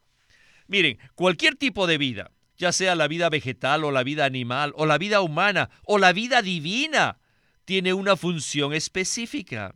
Miren, 0.65 0.98
cualquier 1.13 1.55
tipo 1.55 1.86
de 1.86 2.00
vida, 2.00 2.31
ya 2.58 2.72
sea 2.72 2.96
la 2.96 3.08
vida 3.08 3.29
vegetal 3.29 3.84
o 3.84 3.91
la 3.91 4.03
vida 4.03 4.25
animal 4.25 4.74
o 4.77 4.88
la 4.88 4.98
vida 4.98 5.22
humana 5.22 5.70
o 5.86 6.00
la 6.00 6.12
vida 6.12 6.41
divina, 6.41 7.20
tiene 7.65 7.93
una 7.93 8.17
función 8.17 8.74
específica. 8.74 9.75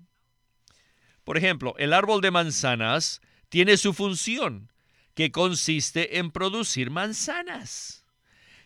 Por 1.24 1.38
ejemplo, 1.38 1.76
el 1.78 1.94
árbol 1.94 2.22
de 2.22 2.32
manzanas 2.32 3.22
tiene 3.50 3.78
su 3.78 3.94
función, 3.94 4.72
que 5.14 5.32
consiste 5.32 6.20
en 6.20 6.32
producir 6.32 6.92
manzanas. 6.92 8.06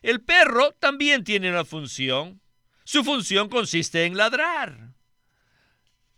El 0.01 0.21
perro 0.21 0.71
también 0.73 1.23
tiene 1.23 1.49
una 1.49 1.65
función. 1.65 2.41
Su 2.83 3.03
función 3.03 3.49
consiste 3.49 4.05
en 4.05 4.17
ladrar. 4.17 4.93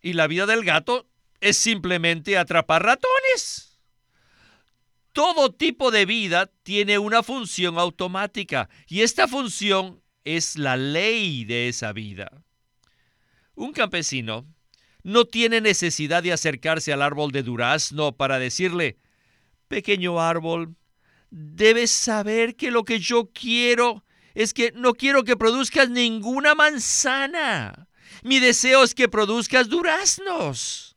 Y 0.02 0.14
la 0.14 0.28
vida 0.28 0.46
del 0.46 0.64
gato 0.64 1.08
es 1.42 1.58
simplemente 1.58 2.38
atrapar 2.38 2.84
ratones. 2.84 3.80
Todo 5.12 5.52
tipo 5.52 5.92
de 5.92 6.06
vida 6.06 6.50
tiene 6.64 6.98
una 6.98 7.22
función 7.22 7.78
automática 7.78 8.70
y 8.88 9.02
esta 9.02 9.28
función 9.28 10.02
es 10.24 10.58
la 10.58 10.78
ley 10.78 11.44
de 11.44 11.68
esa 11.68 11.92
vida. 11.92 12.44
Un 13.56 13.74
campesino 13.74 14.46
no 15.04 15.26
tiene 15.26 15.62
necesidad 15.62 16.24
de 16.24 16.34
acercarse 16.34 16.94
al 16.94 17.02
árbol 17.02 17.32
de 17.32 17.44
durazno 17.44 18.12
para 18.12 18.40
decirle, 18.40 18.98
pequeño 19.68 20.22
árbol, 20.22 20.76
debes 21.30 21.92
saber 21.92 22.56
que 22.56 22.72
lo 22.72 22.84
que 22.84 23.00
yo 23.00 23.30
quiero 23.34 24.04
es 24.34 24.54
que 24.54 24.72
no 24.74 24.94
quiero 24.94 25.24
que 25.24 25.38
produzcas 25.38 25.90
ninguna 25.90 26.56
manzana. 26.56 27.88
Mi 28.24 28.40
deseo 28.40 28.84
es 28.84 28.94
que 28.94 29.10
produzcas 29.10 29.70
duraznos. 29.70 30.96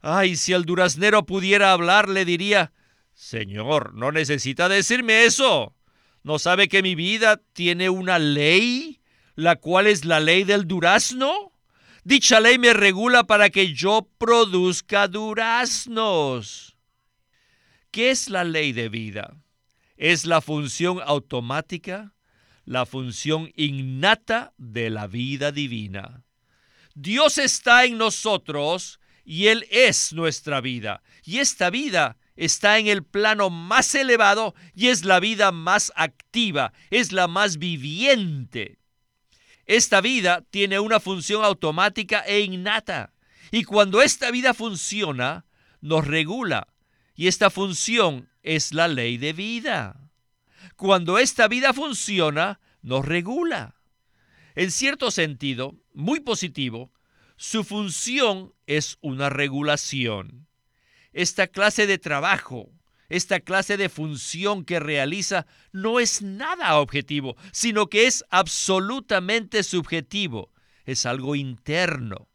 Ay, 0.00 0.36
si 0.36 0.52
el 0.52 0.64
duraznero 0.64 1.24
pudiera 1.24 1.72
hablar, 1.72 2.08
le 2.08 2.24
diría, 2.24 2.72
Señor, 3.14 3.94
no 3.94 4.12
necesita 4.12 4.68
decirme 4.68 5.24
eso. 5.24 5.74
¿No 6.22 6.38
sabe 6.38 6.68
que 6.68 6.82
mi 6.82 6.94
vida 6.94 7.40
tiene 7.52 7.88
una 7.88 8.18
ley, 8.18 9.00
la 9.36 9.56
cual 9.56 9.86
es 9.86 10.04
la 10.04 10.20
ley 10.20 10.44
del 10.44 10.66
durazno? 10.66 11.52
Dicha 12.06 12.38
ley 12.38 12.56
me 12.56 12.72
regula 12.72 13.24
para 13.24 13.50
que 13.50 13.74
yo 13.74 14.08
produzca 14.16 15.08
duraznos. 15.08 16.76
¿Qué 17.90 18.10
es 18.10 18.30
la 18.30 18.44
ley 18.44 18.72
de 18.72 18.88
vida? 18.88 19.34
Es 19.96 20.24
la 20.24 20.40
función 20.40 21.00
automática, 21.04 22.14
la 22.64 22.86
función 22.86 23.50
innata 23.56 24.52
de 24.56 24.88
la 24.88 25.08
vida 25.08 25.50
divina. 25.50 26.22
Dios 26.94 27.38
está 27.38 27.84
en 27.84 27.98
nosotros 27.98 29.00
y 29.24 29.48
Él 29.48 29.66
es 29.72 30.12
nuestra 30.12 30.60
vida. 30.60 31.02
Y 31.24 31.38
esta 31.38 31.70
vida 31.70 32.18
está 32.36 32.78
en 32.78 32.86
el 32.86 33.02
plano 33.02 33.50
más 33.50 33.96
elevado 33.96 34.54
y 34.76 34.86
es 34.86 35.04
la 35.04 35.18
vida 35.18 35.50
más 35.50 35.92
activa, 35.96 36.72
es 36.90 37.10
la 37.10 37.26
más 37.26 37.58
viviente. 37.58 38.78
Esta 39.66 40.00
vida 40.00 40.44
tiene 40.50 40.78
una 40.78 41.00
función 41.00 41.44
automática 41.44 42.20
e 42.20 42.40
innata. 42.40 43.12
Y 43.50 43.64
cuando 43.64 44.02
esta 44.02 44.30
vida 44.30 44.54
funciona, 44.54 45.44
nos 45.80 46.06
regula. 46.06 46.68
Y 47.14 47.26
esta 47.26 47.50
función 47.50 48.28
es 48.42 48.72
la 48.72 48.88
ley 48.88 49.18
de 49.18 49.32
vida. 49.32 50.10
Cuando 50.76 51.18
esta 51.18 51.48
vida 51.48 51.72
funciona, 51.72 52.60
nos 52.82 53.04
regula. 53.04 53.74
En 54.54 54.70
cierto 54.70 55.10
sentido, 55.10 55.74
muy 55.92 56.20
positivo, 56.20 56.92
su 57.36 57.64
función 57.64 58.54
es 58.66 58.98
una 59.00 59.28
regulación. 59.30 60.46
Esta 61.12 61.46
clase 61.46 61.86
de 61.86 61.98
trabajo, 61.98 62.70
esta 63.08 63.40
clase 63.40 63.76
de 63.76 63.88
función 63.88 64.64
que 64.64 64.80
realiza 64.80 65.46
no 65.72 66.00
es 66.00 66.22
nada 66.22 66.78
objetivo, 66.78 67.36
sino 67.52 67.88
que 67.88 68.06
es 68.06 68.24
absolutamente 68.30 69.62
subjetivo, 69.62 70.52
es 70.84 71.06
algo 71.06 71.34
interno. 71.34 72.28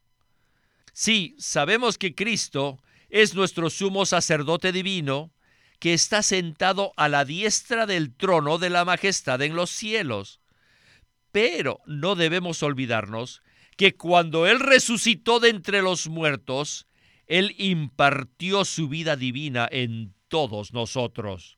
Sí, 0.94 1.36
sabemos 1.38 1.98
que 1.98 2.16
Cristo 2.16 2.80
es 3.10 3.36
nuestro 3.36 3.70
sumo 3.70 4.06
sacerdote 4.06 4.72
divino, 4.72 5.32
que 5.80 5.94
está 5.94 6.22
sentado 6.22 6.94
a 6.96 7.10
la 7.10 7.26
diestra 7.26 7.86
del 7.86 8.16
trono 8.16 8.58
de 8.58 8.70
la 8.70 8.86
majestad 8.86 9.42
en 9.42 9.56
los 9.56 9.72
cielos. 9.72 10.40
Pero 11.32 11.82
no 11.86 12.16
debemos 12.16 12.62
olvidarnos 12.62 13.42
que 13.78 13.96
cuando 13.96 14.46
Él 14.46 14.60
resucitó 14.60 15.40
de 15.40 15.50
entre 15.50 15.82
los 15.82 16.08
muertos, 16.08 16.86
Él 17.26 17.56
impartió 17.58 18.64
su 18.64 18.90
vida 18.90 19.16
divina 19.16 19.68
en 19.72 20.14
todos 20.32 20.72
nosotros. 20.72 21.58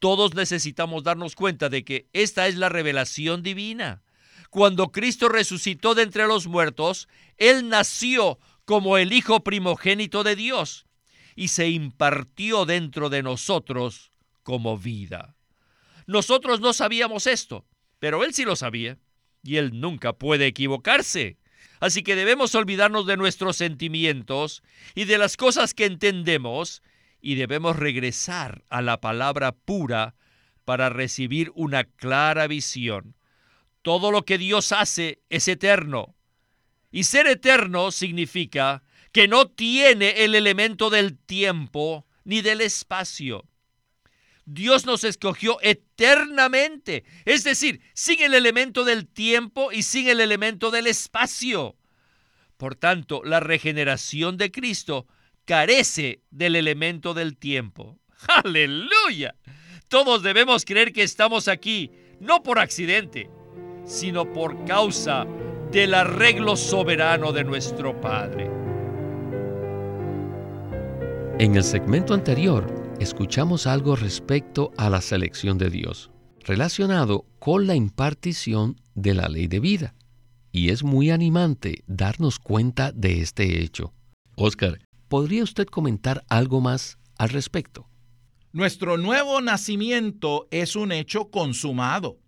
Todos 0.00 0.34
necesitamos 0.34 1.04
darnos 1.04 1.36
cuenta 1.36 1.68
de 1.68 1.84
que 1.84 2.08
esta 2.12 2.48
es 2.48 2.56
la 2.56 2.68
revelación 2.68 3.44
divina. 3.44 4.02
Cuando 4.50 4.90
Cristo 4.90 5.28
resucitó 5.28 5.94
de 5.94 6.02
entre 6.02 6.26
los 6.26 6.48
muertos, 6.48 7.08
Él 7.38 7.68
nació 7.68 8.40
como 8.64 8.98
el 8.98 9.12
Hijo 9.12 9.44
primogénito 9.44 10.24
de 10.24 10.34
Dios 10.34 10.86
y 11.36 11.48
se 11.48 11.68
impartió 11.68 12.66
dentro 12.66 13.08
de 13.08 13.22
nosotros 13.22 14.10
como 14.42 14.76
vida. 14.76 15.36
Nosotros 16.08 16.60
no 16.60 16.72
sabíamos 16.72 17.28
esto, 17.28 17.66
pero 18.00 18.24
Él 18.24 18.34
sí 18.34 18.44
lo 18.44 18.56
sabía, 18.56 18.98
y 19.44 19.58
Él 19.58 19.78
nunca 19.80 20.12
puede 20.14 20.46
equivocarse. 20.46 21.38
Así 21.78 22.02
que 22.02 22.16
debemos 22.16 22.54
olvidarnos 22.56 23.06
de 23.06 23.16
nuestros 23.16 23.56
sentimientos 23.56 24.64
y 24.96 25.04
de 25.04 25.18
las 25.18 25.36
cosas 25.36 25.72
que 25.72 25.84
entendemos, 25.84 26.82
y 27.20 27.34
debemos 27.34 27.76
regresar 27.76 28.64
a 28.68 28.82
la 28.82 29.00
palabra 29.00 29.52
pura 29.52 30.14
para 30.64 30.88
recibir 30.88 31.52
una 31.54 31.84
clara 31.84 32.46
visión. 32.46 33.16
Todo 33.82 34.10
lo 34.10 34.24
que 34.24 34.38
Dios 34.38 34.72
hace 34.72 35.22
es 35.30 35.48
eterno. 35.48 36.14
Y 36.90 37.04
ser 37.04 37.26
eterno 37.26 37.92
significa 37.92 38.82
que 39.12 39.28
no 39.28 39.48
tiene 39.48 40.24
el 40.24 40.34
elemento 40.34 40.90
del 40.90 41.16
tiempo 41.16 42.06
ni 42.24 42.42
del 42.42 42.60
espacio. 42.60 43.44
Dios 44.44 44.86
nos 44.86 45.02
escogió 45.04 45.58
eternamente, 45.60 47.04
es 47.24 47.42
decir, 47.42 47.80
sin 47.94 48.22
el 48.22 48.34
elemento 48.34 48.84
del 48.84 49.06
tiempo 49.08 49.72
y 49.72 49.82
sin 49.82 50.08
el 50.08 50.20
elemento 50.20 50.70
del 50.70 50.86
espacio. 50.86 51.76
Por 52.56 52.76
tanto, 52.76 53.22
la 53.24 53.40
regeneración 53.40 54.36
de 54.36 54.50
Cristo 54.50 55.06
carece 55.46 56.20
del 56.30 56.56
elemento 56.56 57.14
del 57.14 57.38
tiempo. 57.38 57.98
Aleluya. 58.44 59.34
Todos 59.88 60.22
debemos 60.22 60.64
creer 60.64 60.92
que 60.92 61.02
estamos 61.02 61.48
aquí, 61.48 61.92
no 62.20 62.42
por 62.42 62.58
accidente, 62.58 63.30
sino 63.86 64.30
por 64.32 64.64
causa 64.64 65.26
del 65.70 65.94
arreglo 65.94 66.56
soberano 66.56 67.32
de 67.32 67.44
nuestro 67.44 67.98
Padre. 68.00 68.50
En 71.38 71.54
el 71.54 71.62
segmento 71.62 72.14
anterior 72.14 72.66
escuchamos 72.98 73.66
algo 73.66 73.94
respecto 73.94 74.72
a 74.76 74.90
la 74.90 75.00
selección 75.00 75.58
de 75.58 75.70
Dios, 75.70 76.10
relacionado 76.40 77.26
con 77.38 77.66
la 77.66 77.76
impartición 77.76 78.80
de 78.94 79.14
la 79.14 79.28
ley 79.28 79.46
de 79.46 79.60
vida. 79.60 79.94
Y 80.50 80.70
es 80.70 80.82
muy 80.82 81.10
animante 81.10 81.84
darnos 81.86 82.38
cuenta 82.38 82.90
de 82.90 83.20
este 83.20 83.62
hecho. 83.62 83.92
Oscar, 84.34 84.78
¿podría 85.08 85.42
usted 85.42 85.66
comentar 85.66 86.24
algo 86.28 86.60
más 86.60 86.98
al 87.18 87.30
respecto? 87.30 87.88
Nuestro 88.52 88.96
nuevo 88.96 89.40
nacimiento 89.40 90.48
es 90.50 90.76
un 90.76 90.92
hecho 90.92 91.30
consumado. 91.30 92.18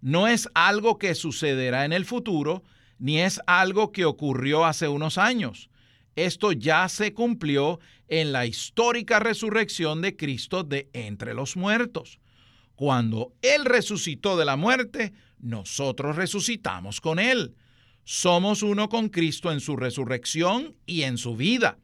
No 0.00 0.26
es 0.28 0.48
algo 0.54 0.98
que 0.98 1.14
sucederá 1.14 1.84
en 1.84 1.92
el 1.92 2.04
futuro, 2.04 2.62
ni 2.98 3.20
es 3.20 3.40
algo 3.46 3.92
que 3.92 4.04
ocurrió 4.04 4.64
hace 4.64 4.88
unos 4.88 5.18
años. 5.18 5.68
Esto 6.14 6.52
ya 6.52 6.88
se 6.88 7.12
cumplió 7.12 7.78
en 8.08 8.32
la 8.32 8.46
histórica 8.46 9.18
resurrección 9.18 10.00
de 10.00 10.16
Cristo 10.16 10.64
de 10.64 10.88
entre 10.94 11.34
los 11.34 11.56
muertos. 11.56 12.20
Cuando 12.74 13.34
Él 13.42 13.64
resucitó 13.64 14.36
de 14.36 14.44
la 14.46 14.56
muerte, 14.56 15.12
nosotros 15.38 16.16
resucitamos 16.16 17.00
con 17.00 17.18
Él. 17.18 17.54
Somos 18.04 18.62
uno 18.62 18.88
con 18.88 19.08
Cristo 19.08 19.52
en 19.52 19.60
su 19.60 19.76
resurrección 19.76 20.76
y 20.86 21.02
en 21.02 21.18
su 21.18 21.36
vida. 21.36 21.78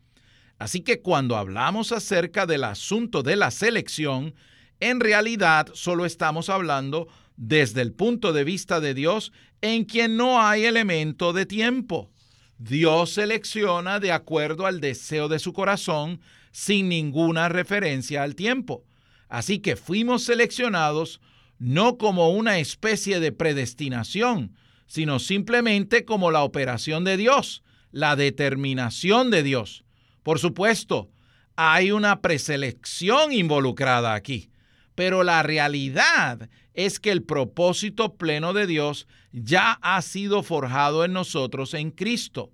Así 0.63 0.83
que 0.83 1.01
cuando 1.01 1.37
hablamos 1.37 1.91
acerca 1.91 2.47
del 2.47 2.63
asunto 2.63 3.25
de 3.25 3.35
la 3.35 3.51
selección, 3.51 4.33
en 4.79 5.01
realidad 5.01 5.67
solo 5.75 6.07
estamos 6.07 6.49
hablando 6.49 7.09
desde 7.37 7.83
el 7.83 7.93
punto 7.93 8.33
de 8.33 8.45
vista 8.45 8.79
de 8.79 8.95
Dios 8.95 9.33
en 9.61 9.85
quien 9.85 10.17
no 10.17 10.41
hay 10.41 10.67
elemento 10.67 11.33
de 11.33 11.47
tiempo. 11.47 12.13
Dios 12.59 13.11
selecciona 13.11 13.99
de 13.99 14.13
acuerdo 14.13 14.65
al 14.65 14.81
deseo 14.81 15.27
de 15.27 15.41
su 15.41 15.53
corazón 15.53 16.21
sin 16.53 16.89
ninguna 16.89 17.49
referencia 17.49 18.23
al 18.23 18.37
tiempo. 18.37 18.85
Así 19.29 19.59
que 19.59 19.75
fuimos 19.75 20.23
seleccionados 20.23 21.21
no 21.59 21.99
como 21.99 22.31
una 22.31 22.61
especie 22.61 23.19
de 23.19 23.33
predestinación, 23.33 24.55
sino 24.87 25.19
simplemente 25.19 26.05
como 26.05 26.31
la 26.31 26.45
operación 26.45 27.03
de 27.03 27.17
Dios, 27.17 27.65
la 27.91 28.15
determinación 28.15 29.33
de 29.33 29.43
Dios. 29.43 29.83
Por 30.23 30.39
supuesto, 30.39 31.11
hay 31.57 31.93
una 31.93 32.21
preselección 32.21 33.33
involucrada 33.33 34.15
aquí, 34.15 34.51
pero 34.95 35.23
la 35.23 35.43
realidad 35.43 36.49
es 36.75 37.01
que 37.01 37.11
el 37.11 37.23
propósito 37.23 38.15
pleno 38.15 38.53
de 38.53 38.67
Dios 38.67 39.07
ya 39.33 39.79
ha 39.83 40.01
sido 40.03 40.43
forjado 40.43 41.05
en 41.05 41.13
nosotros 41.13 41.75
en 41.75 41.91
Cristo. 41.91 42.51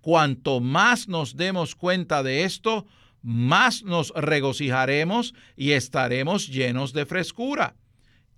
Cuanto 0.00 0.60
más 0.60 1.08
nos 1.08 1.36
demos 1.36 1.74
cuenta 1.74 2.22
de 2.22 2.44
esto, 2.44 2.86
más 3.22 3.82
nos 3.82 4.12
regocijaremos 4.14 5.34
y 5.56 5.72
estaremos 5.72 6.48
llenos 6.48 6.92
de 6.92 7.06
frescura. 7.06 7.74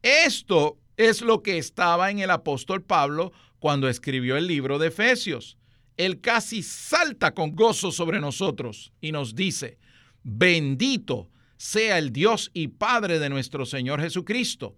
Esto 0.03 0.79
es 0.97 1.23
lo 1.23 1.43
que 1.43 1.59
estaba 1.59 2.11
en 2.11 2.21
el 2.21 2.31
apóstol 2.31 2.83
Pablo 2.83 3.33
cuando 3.59 3.89
escribió 3.89 4.37
el 4.37 4.47
libro 4.47 4.79
de 4.79 4.89
Efesios. 4.89 5.59
Él 5.97 6.21
casi 6.21 6.63
salta 6.63 7.33
con 7.35 7.55
gozo 7.55 7.91
sobre 7.91 8.21
nosotros 8.21 8.93
y 9.01 9.13
nos 9.13 9.35
dice, 9.35 9.79
bendito 10.23 11.31
sea 11.57 11.99
el 11.99 12.13
Dios 12.13 12.51
y 12.53 12.69
Padre 12.69 13.19
de 13.19 13.31
nuestro 13.31 13.65
Señor 13.65 14.01
Jesucristo, 14.01 14.77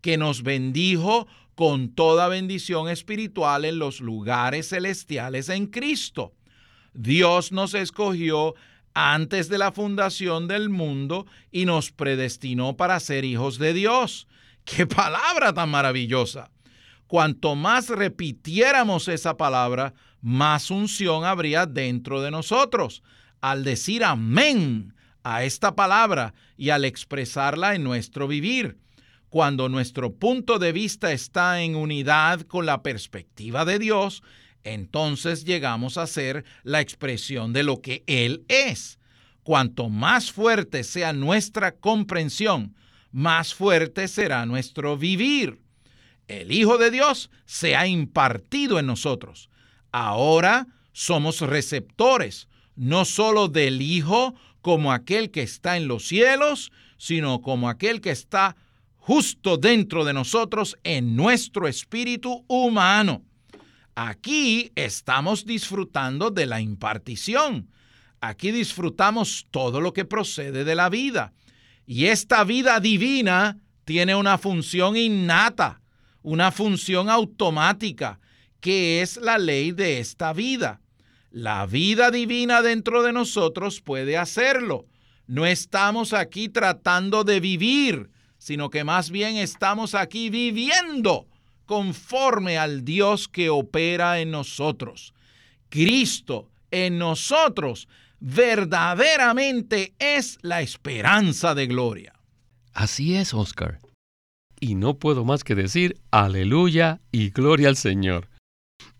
que 0.00 0.18
nos 0.18 0.42
bendijo 0.42 1.26
con 1.54 1.94
toda 1.94 2.28
bendición 2.28 2.88
espiritual 2.88 3.64
en 3.64 3.78
los 3.78 4.00
lugares 4.00 4.68
celestiales 4.68 5.48
en 5.48 5.66
Cristo. 5.66 6.34
Dios 6.92 7.50
nos 7.52 7.74
escogió 7.74 8.54
antes 8.94 9.48
de 9.48 9.58
la 9.58 9.72
fundación 9.72 10.48
del 10.48 10.68
mundo 10.68 11.26
y 11.50 11.64
nos 11.64 11.90
predestinó 11.90 12.76
para 12.76 13.00
ser 13.00 13.24
hijos 13.24 13.58
de 13.58 13.72
Dios. 13.72 14.28
¡Qué 14.64 14.86
palabra 14.86 15.52
tan 15.52 15.70
maravillosa! 15.70 16.50
Cuanto 17.06 17.54
más 17.54 17.88
repitiéramos 17.88 19.08
esa 19.08 19.36
palabra, 19.36 19.94
más 20.20 20.70
unción 20.70 21.24
habría 21.24 21.66
dentro 21.66 22.20
de 22.22 22.30
nosotros. 22.30 23.02
Al 23.40 23.64
decir 23.64 24.04
amén 24.04 24.94
a 25.22 25.44
esta 25.44 25.74
palabra 25.74 26.34
y 26.56 26.70
al 26.70 26.84
expresarla 26.84 27.74
en 27.74 27.84
nuestro 27.84 28.28
vivir. 28.28 28.78
Cuando 29.28 29.68
nuestro 29.68 30.14
punto 30.14 30.58
de 30.58 30.72
vista 30.72 31.12
está 31.12 31.60
en 31.60 31.76
unidad 31.76 32.40
con 32.42 32.64
la 32.64 32.82
perspectiva 32.82 33.64
de 33.64 33.78
Dios, 33.78 34.22
entonces 34.64 35.44
llegamos 35.44 35.98
a 35.98 36.06
ser 36.06 36.44
la 36.62 36.80
expresión 36.80 37.52
de 37.52 37.62
lo 37.62 37.80
que 37.80 38.04
Él 38.06 38.44
es. 38.48 38.98
Cuanto 39.42 39.88
más 39.88 40.32
fuerte 40.32 40.82
sea 40.82 41.12
nuestra 41.12 41.72
comprensión, 41.72 42.74
más 43.12 43.54
fuerte 43.54 44.08
será 44.08 44.46
nuestro 44.46 44.96
vivir. 44.96 45.60
El 46.26 46.52
Hijo 46.52 46.76
de 46.76 46.90
Dios 46.90 47.30
se 47.46 47.76
ha 47.76 47.86
impartido 47.86 48.78
en 48.78 48.86
nosotros. 48.86 49.47
Ahora 49.92 50.66
somos 50.92 51.40
receptores, 51.40 52.48
no 52.76 53.04
solo 53.04 53.48
del 53.48 53.82
Hijo 53.82 54.34
como 54.60 54.92
aquel 54.92 55.30
que 55.30 55.42
está 55.42 55.76
en 55.76 55.88
los 55.88 56.06
cielos, 56.06 56.70
sino 56.96 57.40
como 57.40 57.68
aquel 57.68 58.00
que 58.00 58.10
está 58.10 58.56
justo 58.96 59.56
dentro 59.56 60.04
de 60.04 60.12
nosotros 60.12 60.76
en 60.84 61.16
nuestro 61.16 61.66
espíritu 61.66 62.44
humano. 62.46 63.22
Aquí 63.94 64.70
estamos 64.74 65.46
disfrutando 65.46 66.30
de 66.30 66.46
la 66.46 66.60
impartición. 66.60 67.68
Aquí 68.20 68.50
disfrutamos 68.50 69.46
todo 69.50 69.80
lo 69.80 69.92
que 69.92 70.04
procede 70.04 70.64
de 70.64 70.74
la 70.74 70.88
vida. 70.88 71.32
Y 71.86 72.06
esta 72.06 72.44
vida 72.44 72.80
divina 72.80 73.56
tiene 73.84 74.14
una 74.14 74.36
función 74.36 74.96
innata, 74.96 75.80
una 76.22 76.52
función 76.52 77.08
automática, 77.08 78.20
que 78.60 79.02
es 79.02 79.16
la 79.16 79.38
ley 79.38 79.72
de 79.72 80.00
esta 80.00 80.32
vida. 80.32 80.80
La 81.30 81.66
vida 81.66 82.10
divina 82.10 82.62
dentro 82.62 83.02
de 83.02 83.12
nosotros 83.12 83.80
puede 83.80 84.16
hacerlo. 84.16 84.86
No 85.26 85.44
estamos 85.44 86.12
aquí 86.12 86.48
tratando 86.48 87.22
de 87.22 87.40
vivir, 87.40 88.10
sino 88.38 88.70
que 88.70 88.84
más 88.84 89.10
bien 89.10 89.36
estamos 89.36 89.94
aquí 89.94 90.30
viviendo 90.30 91.26
conforme 91.66 92.56
al 92.56 92.84
Dios 92.84 93.28
que 93.28 93.50
opera 93.50 94.20
en 94.20 94.30
nosotros. 94.30 95.12
Cristo 95.68 96.48
en 96.70 96.98
nosotros 96.98 97.88
verdaderamente 98.20 99.94
es 99.98 100.38
la 100.40 100.62
esperanza 100.62 101.54
de 101.54 101.66
gloria. 101.66 102.14
Así 102.72 103.16
es, 103.16 103.34
Oscar. 103.34 103.80
Y 104.60 104.74
no 104.74 104.98
puedo 104.98 105.24
más 105.24 105.44
que 105.44 105.54
decir 105.54 106.00
aleluya 106.10 107.00
y 107.12 107.30
gloria 107.30 107.68
al 107.68 107.76
Señor. 107.76 108.28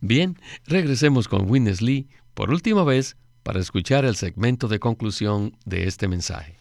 Bien, 0.00 0.38
regresemos 0.66 1.26
con 1.26 1.50
Winnesley 1.50 2.08
por 2.34 2.50
última 2.50 2.84
vez 2.84 3.16
para 3.42 3.60
escuchar 3.60 4.04
el 4.04 4.14
segmento 4.14 4.68
de 4.68 4.78
conclusión 4.78 5.56
de 5.64 5.88
este 5.88 6.06
mensaje. 6.06 6.56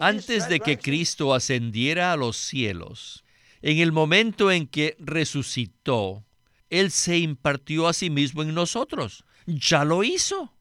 Antes 0.00 0.48
de 0.48 0.60
que 0.60 0.78
Cristo 0.78 1.34
ascendiera 1.34 2.12
a 2.12 2.16
los 2.16 2.36
cielos, 2.38 3.24
en 3.60 3.78
el 3.78 3.92
momento 3.92 4.50
en 4.50 4.66
que 4.66 4.96
resucitó, 4.98 6.24
Él 6.70 6.90
se 6.90 7.18
impartió 7.18 7.86
a 7.86 7.92
sí 7.92 8.08
mismo 8.08 8.42
en 8.42 8.54
nosotros. 8.54 9.24
Ya 9.46 9.84
lo 9.84 10.02
hizo. 10.02 10.54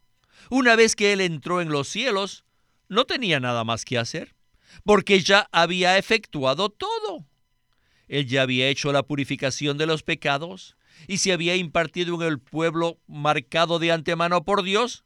Una 0.50 0.76
vez 0.76 0.96
que 0.96 1.14
Él 1.14 1.22
entró 1.22 1.62
en 1.62 1.70
los 1.70 1.88
cielos, 1.88 2.44
no 2.90 3.06
tenía 3.06 3.40
nada 3.40 3.64
más 3.64 3.86
que 3.86 3.98
hacer, 3.98 4.36
porque 4.84 5.22
ya 5.22 5.48
había 5.52 5.98
efectuado 5.98 6.70
todo. 6.70 7.29
Él 8.10 8.26
ya 8.26 8.42
había 8.42 8.68
hecho 8.68 8.92
la 8.92 9.04
purificación 9.04 9.78
de 9.78 9.86
los 9.86 10.04
pecados, 10.04 10.76
y 11.08 11.20
se 11.20 11.32
había 11.32 11.56
impartido 11.56 12.16
en 12.16 12.28
el 12.28 12.40
pueblo 12.40 13.00
marcado 13.08 13.80
de 13.80 13.92
antemano 13.94 14.44
por 14.44 14.64
Dios. 14.64 15.06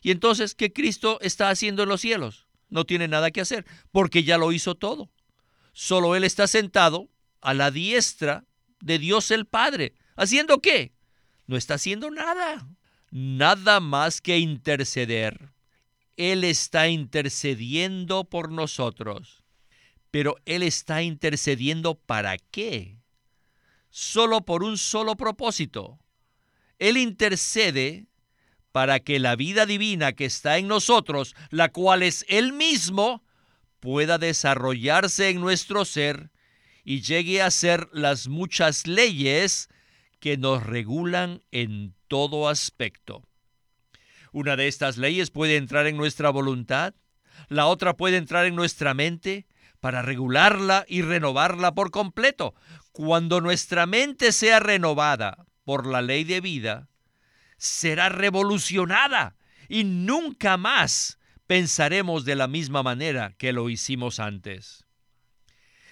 Y 0.00 0.12
entonces, 0.12 0.54
¿qué 0.54 0.72
Cristo 0.72 1.18
está 1.20 1.50
haciendo 1.50 1.82
en 1.82 1.90
los 1.90 2.00
cielos? 2.00 2.46
No 2.70 2.84
tiene 2.84 3.08
nada 3.08 3.30
que 3.30 3.40
hacer, 3.40 3.66
porque 3.92 4.22
ya 4.22 4.38
lo 4.38 4.52
hizo 4.52 4.76
todo. 4.76 5.10
Solo 5.72 6.16
Él 6.16 6.24
está 6.24 6.46
sentado 6.46 7.10
a 7.40 7.52
la 7.52 7.70
diestra 7.70 8.44
de 8.80 8.98
Dios 8.98 9.30
el 9.30 9.46
Padre. 9.46 9.94
¿Haciendo 10.14 10.62
qué? 10.62 10.94
No 11.46 11.56
está 11.56 11.74
haciendo 11.74 12.10
nada. 12.10 12.66
Nada 13.10 13.80
más 13.80 14.20
que 14.20 14.38
interceder. 14.38 15.52
Él 16.16 16.44
está 16.44 16.88
intercediendo 16.88 18.24
por 18.24 18.50
nosotros. 18.50 19.44
Pero 20.16 20.36
Él 20.46 20.62
está 20.62 21.02
intercediendo 21.02 21.94
para 21.94 22.38
qué? 22.38 22.96
solo 23.90 24.46
por 24.46 24.64
un 24.64 24.78
solo 24.78 25.14
propósito. 25.14 25.98
Él 26.78 26.96
intercede 26.96 28.06
para 28.72 29.00
que 29.00 29.18
la 29.18 29.36
vida 29.36 29.66
divina 29.66 30.14
que 30.14 30.24
está 30.24 30.56
en 30.56 30.68
nosotros, 30.68 31.36
la 31.50 31.68
cual 31.70 32.02
es 32.02 32.24
Él 32.30 32.54
mismo, 32.54 33.26
pueda 33.78 34.16
desarrollarse 34.16 35.28
en 35.28 35.42
nuestro 35.42 35.84
ser 35.84 36.30
y 36.82 37.02
llegue 37.02 37.42
a 37.42 37.50
ser 37.50 37.86
las 37.92 38.26
muchas 38.26 38.86
leyes 38.86 39.68
que 40.18 40.38
nos 40.38 40.62
regulan 40.62 41.42
en 41.52 41.94
todo 42.08 42.48
aspecto. 42.48 43.22
Una 44.32 44.56
de 44.56 44.66
estas 44.66 44.96
leyes 44.96 45.30
puede 45.30 45.56
entrar 45.58 45.86
en 45.86 45.98
nuestra 45.98 46.30
voluntad, 46.30 46.94
la 47.48 47.66
otra 47.66 47.98
puede 47.98 48.16
entrar 48.16 48.46
en 48.46 48.56
nuestra 48.56 48.94
mente 48.94 49.46
para 49.86 50.02
regularla 50.02 50.84
y 50.88 51.02
renovarla 51.02 51.72
por 51.76 51.92
completo, 51.92 52.56
cuando 52.90 53.40
nuestra 53.40 53.86
mente 53.86 54.32
sea 54.32 54.58
renovada 54.58 55.46
por 55.62 55.86
la 55.86 56.02
ley 56.02 56.24
de 56.24 56.40
vida, 56.40 56.88
será 57.56 58.08
revolucionada 58.08 59.36
y 59.68 59.84
nunca 59.84 60.56
más 60.56 61.20
pensaremos 61.46 62.24
de 62.24 62.34
la 62.34 62.48
misma 62.48 62.82
manera 62.82 63.36
que 63.38 63.52
lo 63.52 63.70
hicimos 63.70 64.18
antes. 64.18 64.84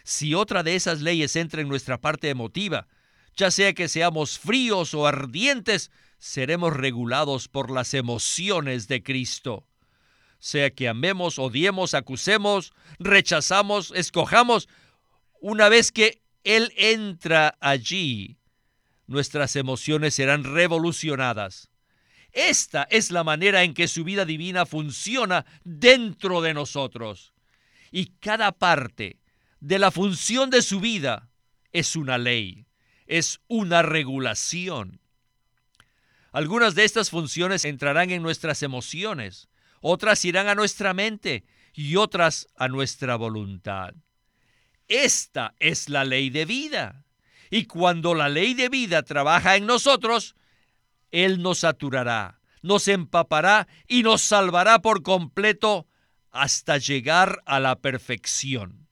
Si 0.02 0.34
otra 0.34 0.64
de 0.64 0.74
esas 0.74 1.00
leyes 1.00 1.36
entra 1.36 1.60
en 1.60 1.68
nuestra 1.68 2.00
parte 2.00 2.30
emotiva, 2.30 2.88
ya 3.36 3.52
sea 3.52 3.74
que 3.74 3.86
seamos 3.86 4.40
fríos 4.40 4.92
o 4.94 5.06
ardientes, 5.06 5.92
seremos 6.18 6.76
regulados 6.76 7.46
por 7.46 7.70
las 7.70 7.94
emociones 7.94 8.88
de 8.88 9.04
Cristo. 9.04 9.68
Sea 10.44 10.74
que 10.74 10.88
amemos, 10.88 11.38
odiemos, 11.38 11.94
acusemos, 11.94 12.74
rechazamos, 12.98 13.94
escojamos, 13.96 14.68
una 15.40 15.70
vez 15.70 15.90
que 15.90 16.20
él 16.42 16.70
entra 16.76 17.56
allí, 17.60 18.36
nuestras 19.06 19.56
emociones 19.56 20.12
serán 20.12 20.44
revolucionadas. 20.44 21.70
Esta 22.30 22.86
es 22.90 23.10
la 23.10 23.24
manera 23.24 23.62
en 23.62 23.72
que 23.72 23.88
su 23.88 24.04
vida 24.04 24.26
divina 24.26 24.66
funciona 24.66 25.46
dentro 25.64 26.42
de 26.42 26.52
nosotros. 26.52 27.32
Y 27.90 28.12
cada 28.20 28.52
parte 28.52 29.20
de 29.60 29.78
la 29.78 29.90
función 29.90 30.50
de 30.50 30.60
su 30.60 30.78
vida 30.78 31.30
es 31.72 31.96
una 31.96 32.18
ley, 32.18 32.66
es 33.06 33.40
una 33.48 33.80
regulación. 33.80 35.00
Algunas 36.32 36.74
de 36.74 36.84
estas 36.84 37.08
funciones 37.08 37.64
entrarán 37.64 38.10
en 38.10 38.22
nuestras 38.22 38.62
emociones, 38.62 39.48
otras 39.86 40.24
irán 40.24 40.48
a 40.48 40.54
nuestra 40.54 40.94
mente 40.94 41.44
y 41.74 41.96
otras 41.96 42.48
a 42.56 42.68
nuestra 42.68 43.16
voluntad. 43.16 43.92
Esta 44.88 45.54
es 45.58 45.90
la 45.90 46.04
ley 46.04 46.30
de 46.30 46.46
vida. 46.46 47.04
Y 47.50 47.66
cuando 47.66 48.14
la 48.14 48.30
ley 48.30 48.54
de 48.54 48.70
vida 48.70 49.02
trabaja 49.02 49.56
en 49.56 49.66
nosotros, 49.66 50.36
Él 51.10 51.42
nos 51.42 51.58
saturará, 51.58 52.40
nos 52.62 52.88
empapará 52.88 53.68
y 53.86 54.02
nos 54.02 54.22
salvará 54.22 54.80
por 54.80 55.02
completo 55.02 55.86
hasta 56.30 56.78
llegar 56.78 57.42
a 57.44 57.60
la 57.60 57.76
perfección. 57.76 58.88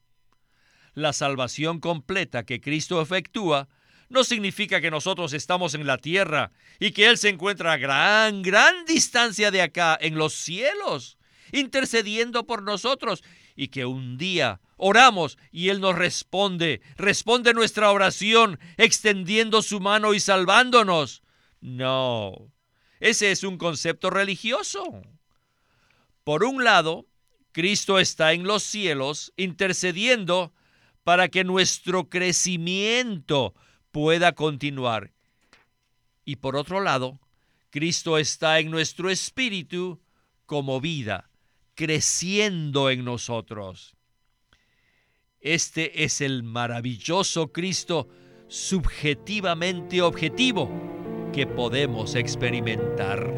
La 0.93 1.11
salvación 1.11 1.79
completa 1.79 2.45
que 2.45 2.61
Cristo 2.61 3.01
efectúa 3.01 3.67
no 4.13 4.23
significa 4.23 4.79
que 4.79 4.91
nosotros 4.91 5.33
estamos 5.33 5.73
en 5.73 5.85
la 5.85 5.97
tierra 5.97 6.51
y 6.79 6.91
que 6.91 7.07
Él 7.07 7.17
se 7.17 7.29
encuentra 7.29 7.73
a 7.73 7.77
gran, 7.77 8.41
gran 8.41 8.85
distancia 8.85 9.51
de 9.51 9.61
acá, 9.61 9.97
en 9.99 10.15
los 10.15 10.33
cielos, 10.33 11.17
intercediendo 11.51 12.45
por 12.45 12.63
nosotros 12.63 13.23
y 13.55 13.67
que 13.67 13.85
un 13.85 14.17
día 14.17 14.61
oramos 14.77 15.37
y 15.51 15.69
Él 15.69 15.81
nos 15.81 15.95
responde, 15.95 16.81
responde 16.97 17.53
nuestra 17.53 17.91
oración 17.91 18.59
extendiendo 18.77 19.61
su 19.61 19.79
mano 19.79 20.13
y 20.13 20.19
salvándonos. 20.19 21.23
No, 21.61 22.51
ese 22.99 23.31
es 23.31 23.43
un 23.43 23.57
concepto 23.57 24.09
religioso. 24.09 25.01
Por 26.23 26.43
un 26.43 26.63
lado, 26.63 27.05
Cristo 27.51 27.99
está 27.99 28.33
en 28.33 28.43
los 28.43 28.63
cielos 28.63 29.33
intercediendo 29.37 30.53
para 31.03 31.27
que 31.27 31.43
nuestro 31.43 32.09
crecimiento 32.09 33.53
pueda 33.93 34.33
continuar. 34.33 35.13
Y 36.25 36.37
por 36.37 36.57
otro 36.57 36.81
lado, 36.81 37.19
Cristo 37.69 38.17
está 38.17 38.59
en 38.59 38.71
nuestro 38.71 39.09
espíritu 39.09 40.01
como 40.47 40.81
vida, 40.81 41.29
creciendo 41.75 42.89
en 42.89 43.05
nosotros. 43.05 43.95
Este 45.39 46.03
es 46.03 46.21
el 46.21 46.41
maravilloso 46.41 47.51
Cristo 47.51 48.09
subjetivamente 48.47 50.01
objetivo 50.01 50.69
que 51.31 51.45
podemos 51.45 52.15
experimentar. 52.15 53.31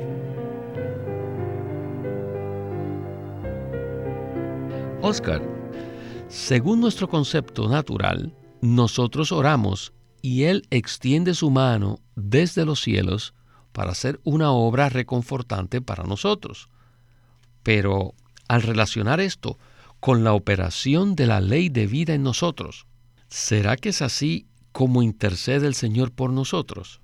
Oscar, 5.02 5.42
según 6.30 6.80
nuestro 6.80 7.10
concepto 7.10 7.68
natural, 7.68 8.34
nosotros 8.62 9.34
oramos 9.34 9.92
y 10.26 10.46
Él 10.46 10.66
extiende 10.72 11.36
su 11.36 11.52
mano 11.52 12.00
desde 12.16 12.66
los 12.66 12.82
cielos 12.82 13.36
para 13.72 13.92
hacer 13.92 14.20
una 14.24 14.50
obra 14.50 14.90
reconfortante 14.90 15.82
para 15.82 16.04
nosotros. 16.04 16.68
Pero 17.62 18.16
al 18.48 18.64
relacionar 18.64 19.20
esto 19.20 19.60
con 20.00 20.24
la 20.24 20.34
operación 20.34 21.16
de 21.16 21.28
la 21.28 21.42
ley 21.42 21.70
de 21.70 21.86
vida 21.86 22.16
en 22.16 22.24
nosotros, 22.24 22.88
¿será 23.28 23.78
que 23.78 23.90
es 23.90 24.02
así 24.02 24.48
como 24.72 25.04
intercede 25.04 25.68
el 25.68 25.76
Señor 25.76 26.12
por 26.12 26.32
nosotros? 26.32 27.02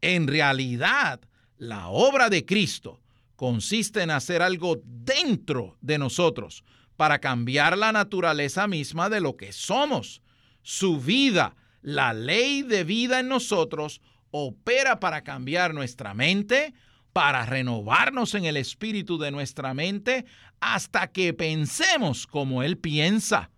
En 0.00 0.28
realidad, 0.28 1.18
la 1.58 1.88
obra 1.88 2.30
de 2.30 2.44
Cristo 2.44 3.00
consiste 3.34 4.04
en 4.04 4.12
hacer 4.12 4.40
algo 4.40 4.80
dentro 4.84 5.76
de 5.80 5.98
nosotros 5.98 6.62
para 6.96 7.18
cambiar 7.18 7.76
la 7.76 7.90
naturaleza 7.90 8.68
misma 8.68 9.10
de 9.10 9.20
lo 9.20 9.36
que 9.36 9.50
somos. 9.50 10.22
Su 10.62 11.00
vida, 11.00 11.56
la 11.86 12.12
ley 12.12 12.62
de 12.62 12.82
vida 12.82 13.20
en 13.20 13.28
nosotros, 13.28 14.00
opera 14.32 14.98
para 14.98 15.22
cambiar 15.22 15.72
nuestra 15.72 16.14
mente, 16.14 16.74
para 17.12 17.46
renovarnos 17.46 18.34
en 18.34 18.44
el 18.44 18.56
espíritu 18.56 19.18
de 19.18 19.30
nuestra 19.30 19.72
mente 19.72 20.26
hasta 20.58 21.06
que 21.12 21.32
pensemos 21.32 22.26
como 22.26 22.64
Él 22.64 22.76
piensa. 22.76 23.52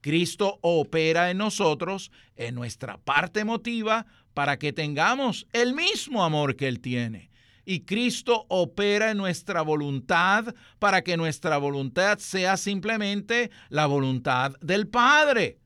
Cristo 0.00 0.58
opera 0.60 1.30
en 1.30 1.38
nosotros, 1.38 2.10
en 2.34 2.56
nuestra 2.56 2.98
parte 2.98 3.40
emotiva, 3.40 4.06
para 4.34 4.58
que 4.58 4.72
tengamos 4.72 5.46
el 5.52 5.72
mismo 5.72 6.24
amor 6.24 6.56
que 6.56 6.66
Él 6.66 6.80
tiene. 6.80 7.30
Y 7.64 7.82
Cristo 7.82 8.44
opera 8.48 9.12
en 9.12 9.18
nuestra 9.18 9.62
voluntad 9.62 10.52
para 10.80 11.02
que 11.02 11.16
nuestra 11.16 11.58
voluntad 11.58 12.18
sea 12.18 12.56
simplemente 12.56 13.52
la 13.68 13.86
voluntad 13.86 14.54
del 14.60 14.88
Padre. 14.88 15.58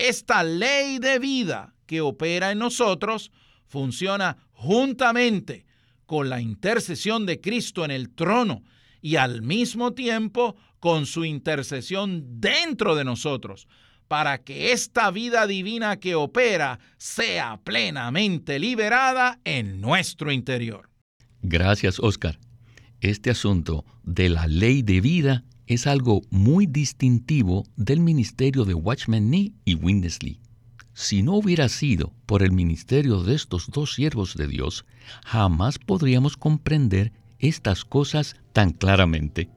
Esta 0.00 0.42
ley 0.42 0.98
de 0.98 1.18
vida 1.18 1.74
que 1.84 2.00
opera 2.00 2.52
en 2.52 2.58
nosotros 2.58 3.30
funciona 3.66 4.38
juntamente 4.52 5.66
con 6.06 6.30
la 6.30 6.40
intercesión 6.40 7.26
de 7.26 7.42
Cristo 7.42 7.84
en 7.84 7.90
el 7.90 8.08
trono 8.08 8.62
y 9.02 9.16
al 9.16 9.42
mismo 9.42 9.92
tiempo 9.92 10.56
con 10.78 11.04
su 11.04 11.26
intercesión 11.26 12.40
dentro 12.40 12.96
de 12.96 13.04
nosotros, 13.04 13.68
para 14.08 14.42
que 14.42 14.72
esta 14.72 15.10
vida 15.10 15.46
divina 15.46 15.98
que 15.98 16.14
opera 16.14 16.80
sea 16.96 17.60
plenamente 17.62 18.58
liberada 18.58 19.38
en 19.44 19.82
nuestro 19.82 20.32
interior. 20.32 20.88
Gracias, 21.42 22.00
Oscar. 22.00 22.38
Este 23.00 23.28
asunto 23.28 23.84
de 24.02 24.30
la 24.30 24.46
ley 24.46 24.80
de 24.80 25.02
vida 25.02 25.44
es 25.70 25.86
algo 25.86 26.22
muy 26.30 26.66
distintivo 26.66 27.64
del 27.76 28.00
ministerio 28.00 28.64
de 28.64 28.74
Watchman 28.74 29.30
Nee 29.30 29.52
y 29.64 29.76
Winnesley. 29.76 30.40
Si 30.94 31.22
no 31.22 31.34
hubiera 31.34 31.68
sido 31.68 32.12
por 32.26 32.42
el 32.42 32.50
ministerio 32.50 33.22
de 33.22 33.36
estos 33.36 33.70
dos 33.70 33.94
siervos 33.94 34.34
de 34.34 34.48
Dios, 34.48 34.84
jamás 35.24 35.78
podríamos 35.78 36.36
comprender 36.36 37.12
estas 37.38 37.84
cosas 37.84 38.34
tan 38.52 38.72
claramente. 38.72 39.48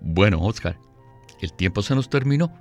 Bueno, 0.00 0.40
Oscar, 0.42 0.76
el 1.40 1.52
tiempo 1.52 1.82
se 1.82 1.94
nos 1.94 2.10
terminó. 2.10 2.52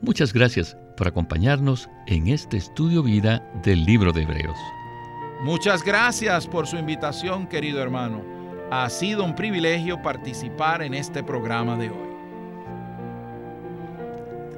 Muchas 0.00 0.32
gracias 0.32 0.78
por 0.96 1.06
acompañarnos 1.06 1.90
en 2.06 2.28
este 2.28 2.56
estudio 2.56 3.02
vida 3.02 3.46
del 3.62 3.84
libro 3.84 4.10
de 4.12 4.22
Hebreos. 4.22 4.56
Muchas 5.42 5.84
gracias 5.84 6.46
por 6.46 6.66
su 6.66 6.78
invitación, 6.78 7.46
querido 7.46 7.82
hermano. 7.82 8.39
Ha 8.72 8.88
sido 8.88 9.24
un 9.24 9.34
privilegio 9.34 10.00
participar 10.00 10.80
en 10.80 10.94
este 10.94 11.24
programa 11.24 11.76
de 11.76 11.90
hoy. 11.90 12.08